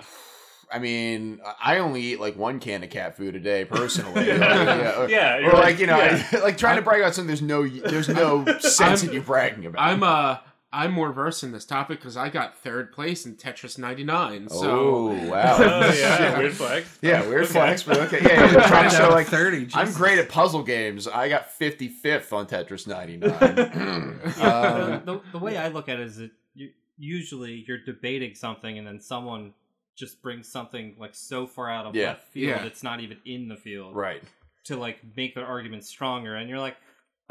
[0.72, 4.26] I mean, I only eat like one can of cat food a day personally.
[4.28, 4.38] Yeah.
[4.38, 5.00] yeah.
[5.02, 6.40] Or, Yeah, or like, like- you know, yeah.
[6.44, 7.28] like trying to brag about something.
[7.28, 9.82] There's no, there's no sense in you bragging about.
[9.82, 10.38] I'm uh
[10.74, 14.48] I'm more versed in this topic because I got third place in Tetris 99.
[14.50, 15.58] So oh wow.
[15.60, 16.38] Oh yeah, Shit.
[16.38, 16.98] weird flex.
[17.02, 17.52] Yeah, weird Okay.
[17.54, 18.20] flex, but okay.
[18.22, 18.68] Yeah, yeah.
[18.68, 19.68] Trying to show like thirty.
[19.74, 21.08] I'm great at puzzle games.
[21.08, 23.32] I got 55th on Tetris 99.
[23.32, 28.36] Uh, um, the, the way I look at it is that you, usually you're debating
[28.36, 29.54] something and then someone
[29.96, 32.10] just brings something like so far out of Yeah.
[32.10, 32.64] left field Yeah.
[32.66, 34.24] it's not even in the field right.
[34.66, 36.78] to like make their argument stronger and you're like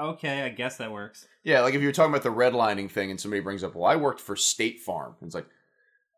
[0.01, 3.11] okay I guess that works Yeah, like if you were talking about the redlining thing
[3.11, 5.15] and somebody brings up, well, I worked for State Farm.
[5.23, 5.47] It's like,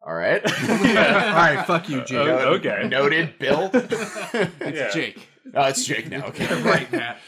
[0.05, 0.43] all right.
[0.69, 2.19] All right, fuck you, Jake.
[2.27, 2.89] Oh, okay.
[2.89, 3.71] Noted, Bill.
[3.75, 4.91] it's Yeah.
[4.91, 5.29] Jake.
[5.55, 6.27] oh, it's Jake now.
[6.27, 6.63] Okay.
[6.63, 7.19] right, Matt.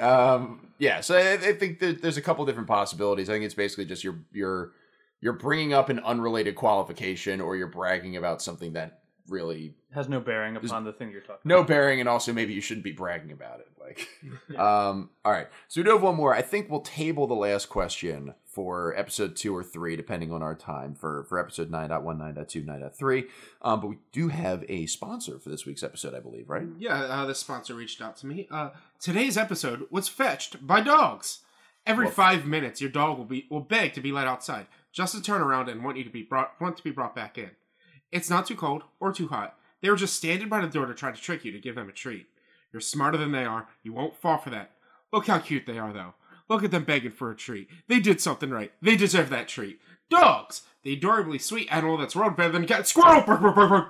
[0.00, 3.28] um, yeah, so I, I think that there's a couple different possibilities.
[3.30, 4.72] I think it's basically just you're you're
[5.20, 10.20] you're bringing up an unrelated qualification, or you're bragging about something that really Has no
[10.20, 11.40] bearing upon the thing you're talking.
[11.44, 13.68] no bearing, and also maybe you shouldn't be bragging about it.
[13.80, 14.08] Like,
[14.58, 15.48] um, all right.
[15.68, 16.34] So we do have one more.
[16.34, 20.54] I think we'll table the last question for episode two or three, depending on our
[20.54, 23.26] time for for episode 9.1, 9.2, 9.3.
[23.62, 26.66] Um, but we do have a sponsor for this week's episode, I believe, right?
[26.78, 28.48] Yeah, uh, the sponsor reached out to me.
[28.50, 28.70] Uh,
[29.00, 31.40] today's episode was fetched by dogs.
[31.86, 32.14] Every Woof.
[32.14, 35.40] five minutes, your dog will be will beg to be let outside, just to turn
[35.40, 37.50] around and want you to be brought want to be brought back in.
[38.10, 39.56] It's not too cold or too hot.
[39.80, 41.88] They were just standing by the door to try to trick you to give them
[41.88, 42.26] a treat.
[42.72, 43.68] You're smarter than they are.
[43.82, 44.72] You won't fall for that.
[45.12, 46.14] Look how cute they are, though.
[46.48, 47.68] Look at them begging for a treat.
[47.88, 48.72] They did something right.
[48.80, 49.80] They deserve that treat.
[50.10, 52.86] Dogs, the adorably sweet animal that's road better than a cat.
[52.86, 53.88] Squirrel!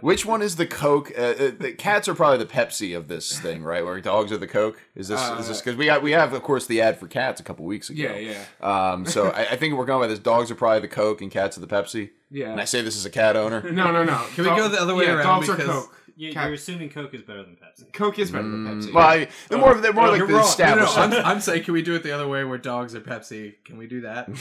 [0.00, 1.12] Which one is the Coke?
[1.16, 3.84] Uh, uh, the cats are probably the Pepsi of this thing, right?
[3.84, 4.80] Where dogs are the Coke.
[4.96, 7.40] Is this is this because we got we have of course the ad for cats
[7.40, 8.02] a couple weeks ago.
[8.02, 8.44] Yeah, yeah,
[8.92, 10.18] Um, so I, I think we're going by this.
[10.18, 12.10] Dogs are probably the Coke and cats are the Pepsi.
[12.30, 12.50] yeah.
[12.50, 13.62] And I say this as a cat owner.
[13.70, 14.16] No, no, no.
[14.34, 15.96] Can we go the other way yeah, around Dogs are because- Coke.
[16.22, 17.92] You, Cat- you're assuming Coke is better than Pepsi.
[17.92, 18.88] Coke is better than Pepsi.
[18.90, 20.42] Mm, Well, I, they're more they're more No, like you're the wrong.
[20.42, 20.96] No, established.
[20.96, 23.54] no, I'm, I'm saying, can we do it the other way where dogs are Pepsi?
[23.64, 24.26] Can we do that?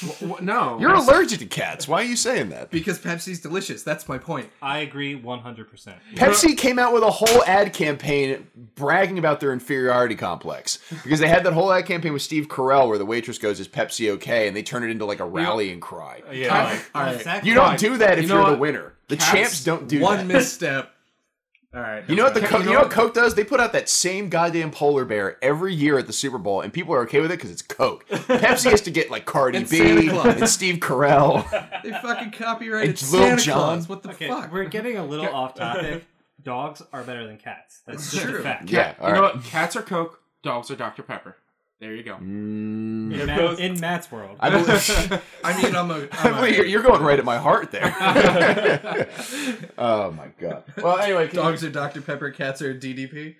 [0.00, 0.78] W- w- no.
[0.78, 1.88] You're allergic to cats.
[1.88, 2.70] Why are you saying that?
[2.70, 3.82] Because Pepsi's delicious.
[3.82, 4.48] That's my point.
[4.62, 5.94] I agree 100%.
[6.14, 11.26] Pepsi came out with a whole ad campaign bragging about their inferiority complex because they
[11.28, 14.46] had that whole ad campaign with Steve Carell where the waitress goes, "Is Pepsi okay?"
[14.46, 16.22] and they turn it into like a rallying cry.
[16.32, 16.54] yeah.
[16.56, 17.16] Alright, alright.
[17.16, 17.48] Exactly.
[17.50, 18.94] You don't do that if You you know are the winner.
[19.08, 20.26] The Cats- champs don't do One that.
[20.26, 20.92] misstep.
[21.78, 22.04] All right.
[22.08, 23.04] You know what the Okay, Coke, you you know know what what?
[23.06, 23.34] Coke does?
[23.36, 26.72] They put out that same goddamn polar bear every year at the Super Bowl, and
[26.72, 28.04] people are okay with it because it's Coke.
[28.08, 30.26] Pepsi has to get like Cardi And B Santa Claus.
[30.40, 31.44] and Steve Carell.
[31.84, 33.54] They fucking copyrighted It's Lil Santa Jon.
[33.56, 33.88] Claus.
[33.88, 34.52] What the Okay, fuck?
[34.52, 36.04] we're getting a little off topic.
[36.42, 37.80] Dogs are better than cats.
[37.86, 38.38] That's just True.
[38.40, 38.68] a fact.
[38.70, 39.34] yeah, all You know right.
[39.36, 39.44] what?
[39.44, 40.20] Cats are Coke.
[40.42, 41.36] Dogs are Dr Pepper.
[41.80, 42.16] There you go.
[42.16, 44.36] Mm, In, Matt, in Matt's world.
[44.40, 46.08] I believe, I mean, I'm a.
[46.10, 47.94] I I'm a you're, you're going right at my heart there.
[49.78, 50.64] oh my god.
[50.76, 52.00] Well, anyway, can you- dogs are Dr.
[52.00, 53.36] Pepper, cats are DDP.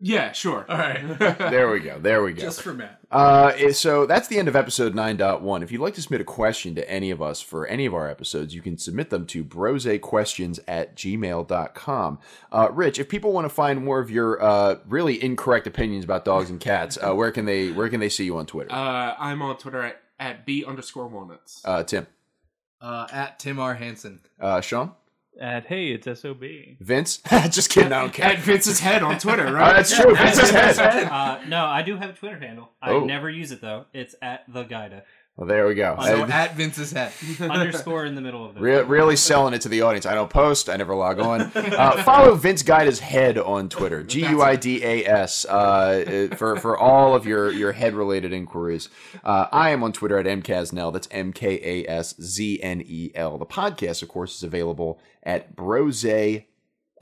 [0.00, 0.64] Yeah, sure.
[0.68, 1.18] All right.
[1.38, 1.98] there we go.
[1.98, 2.40] There we go.
[2.42, 3.00] Just for Matt.
[3.10, 5.62] Uh, so that's the end of episode 9.1.
[5.62, 8.08] If you'd like to submit a question to any of us for any of our
[8.08, 12.18] episodes, you can submit them to brosequestions at gmail.com.
[12.52, 16.24] Uh, Rich, if people want to find more of your uh, really incorrect opinions about
[16.24, 18.72] dogs and cats, uh, where can they where can they see you on Twitter?
[18.72, 21.60] Uh, I'm on Twitter at, at B underscore walnuts.
[21.64, 22.06] Uh, Tim,
[22.80, 23.74] Uh, at Tim R.
[23.74, 24.20] Hansen.
[24.40, 24.92] uh, Sean,
[25.40, 26.42] At hey, it's sob.
[26.80, 27.18] Vince.
[27.50, 27.92] Just kidding.
[27.92, 28.26] I don't care.
[28.26, 29.76] At Vince's head on Twitter, Uh, right?
[29.76, 30.14] that's true.
[30.16, 31.04] Vince's head.
[31.04, 32.70] Uh, no, I do have a Twitter handle.
[32.82, 33.04] I Oh.
[33.04, 33.84] never use it though.
[33.92, 35.04] It's at the Guida.
[35.38, 35.96] Well, there we go.
[36.02, 37.12] So at Vince's head.
[37.40, 38.60] Underscore in the middle of it.
[38.60, 40.04] Re- really selling it to the audience.
[40.04, 40.68] I don't post.
[40.68, 41.52] I never log on.
[41.54, 44.02] Uh, follow Vince Guida's head on Twitter.
[44.02, 45.44] G U I D A S.
[45.44, 48.88] Uh, for for all of your your head related inquiries.
[49.22, 50.92] Uh, I am on Twitter at mkasnell.
[50.92, 53.38] That's M K A S Z N E L.
[53.38, 56.04] The podcast, of course, is available at Brose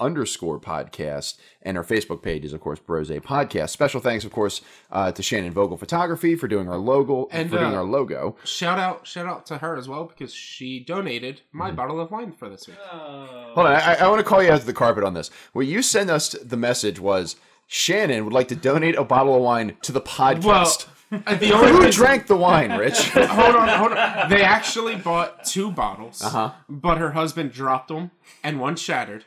[0.01, 4.61] underscore podcast and our facebook page is of course brose podcast special thanks of course
[4.91, 8.37] uh, to shannon vogel photography for doing our logo And, for doing uh, our logo
[8.45, 11.77] shout out, shout out to her as well because she donated my Mm-hmm.
[11.77, 12.77] bottle of wine for this week.
[12.79, 15.31] Hold on, I, I want to call you out to the carpet on this.
[15.53, 17.37] What you sent us the message was
[17.67, 20.87] Shannon would like to donate a bottle of wine to the podcast.
[21.13, 23.11] Uh, the only Who reason- drank the wine, Rich?
[23.11, 24.29] hold on, hold on.
[24.29, 26.51] They actually bought two bottles, Uh-huh.
[26.69, 28.11] but her husband dropped them,
[28.43, 29.25] and one shattered.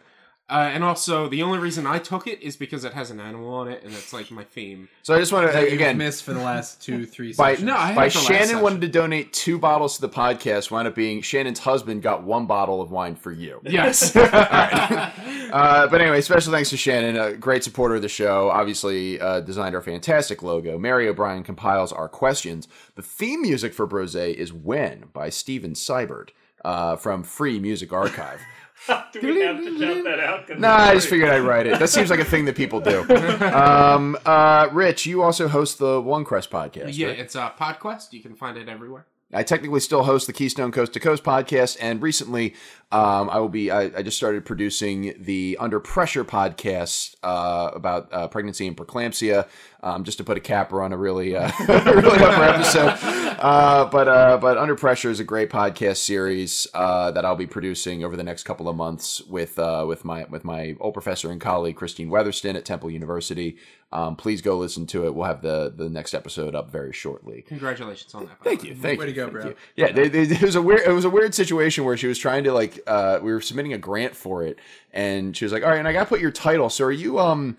[0.49, 3.53] Uh, and also, the only reason I took it is because it has an animal
[3.53, 4.89] on it, and it's like my theme.
[5.03, 7.51] so I just want to That you've again missed for the last two, three by
[7.53, 7.67] sessions.
[7.67, 10.71] No, I by had the Shannon wanted to donate two bottles to the podcast.
[10.71, 13.61] Wound up being Shannon's husband got one bottle of wine for you.
[13.63, 14.15] Yes.
[15.49, 18.51] Uh, but anyway, special thanks to Shannon, a great supporter of the show.
[18.51, 20.77] Obviously, uh, designed our fantastic logo.
[20.77, 22.67] Mary O'Brien compiles our questions.
[22.93, 26.29] The theme music for Brose is "When" by Steven Seibert
[26.63, 28.41] uh, from Free Music Archive.
[29.11, 30.47] Do we have to shout that out?
[30.47, 31.79] 'Cause Nah, I just figured I'd write it.
[31.79, 33.05] That seems like a thing that people do.
[33.49, 36.95] Um, uh, Rich, you also host the One Crest podcast.
[36.97, 37.19] yeah, right?
[37.19, 38.13] it's uh, PodQuest.
[38.13, 39.05] You can find it everywhere.
[39.31, 42.55] I technically still host the Keystone Coast to Coast podcast, and recently
[42.91, 43.69] um, I will be.
[43.69, 49.47] I, I just started producing the Under Pressure podcast uh, about uh, pregnancy and preeclampsia,
[49.81, 52.97] um, just to put a capper on a really, uh, really upper episode.
[53.39, 57.47] Uh, but uh, but Under Pressure is a great podcast series uh, that I'll be
[57.47, 61.31] producing over the next couple of months with uh, with my with my old professor
[61.31, 63.57] and colleague Christine Weatherston at Temple University.
[63.91, 65.15] Um, please go listen to it.
[65.15, 67.43] We'll have the the next episode up very shortly.
[67.43, 68.43] Congratulations on that.
[68.43, 69.13] Thank you, thank Way you.
[69.13, 69.45] to go, bro.
[69.45, 69.55] you.
[69.77, 70.81] Yeah, they, they, it was a weird.
[70.81, 72.81] It was a weird situation where she was trying to like.
[72.85, 74.59] Uh, we were submitting a grant for it,
[74.91, 76.69] and she was like, "All right, and I got to put your title.
[76.69, 77.55] So are you um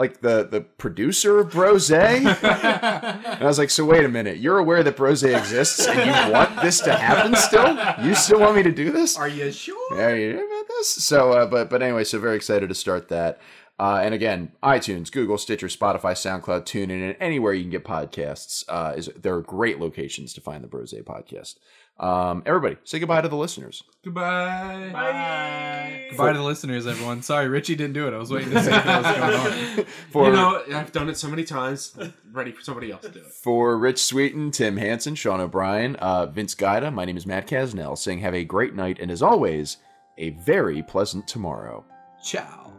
[0.00, 4.38] like the the producer of Brose?" and I was like, "So wait a minute.
[4.38, 7.78] You're aware that Brose exists, and you want this to happen still?
[8.04, 9.16] You still want me to do this?
[9.16, 9.94] Are you sure?
[9.94, 10.88] Are you sure about this?
[10.88, 13.38] So, uh, but but anyway, so very excited to start that.
[13.78, 18.62] Uh, and again, iTunes, Google, Stitcher, Spotify, SoundCloud, TuneIn, and anywhere you can get podcasts.
[18.68, 21.54] Uh, is there are great locations to find the Brose podcast.
[22.00, 23.84] Um, everybody, say goodbye to the listeners.
[24.02, 24.88] Goodbye.
[24.90, 26.06] Bye.
[26.08, 27.20] Goodbye to the listeners, everyone.
[27.20, 28.14] Sorry, Richie didn't do it.
[28.14, 29.34] I was waiting to see what was going
[29.78, 29.84] on.
[30.10, 31.94] For you know, I've done it so many times.
[32.32, 33.26] Ready for somebody else to do it.
[33.26, 37.98] for Rich Sweeten, Tim Hansen, Sean O'Brien, uh, Vince Guida, my name is Matt Casnell.
[37.98, 39.76] Saying have a great night, and as always,
[40.16, 41.84] a very pleasant tomorrow.
[42.24, 42.72] Ciao.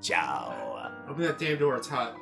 [0.00, 0.92] Ciao.
[1.08, 1.76] Open that damn door.
[1.76, 2.16] It's hot.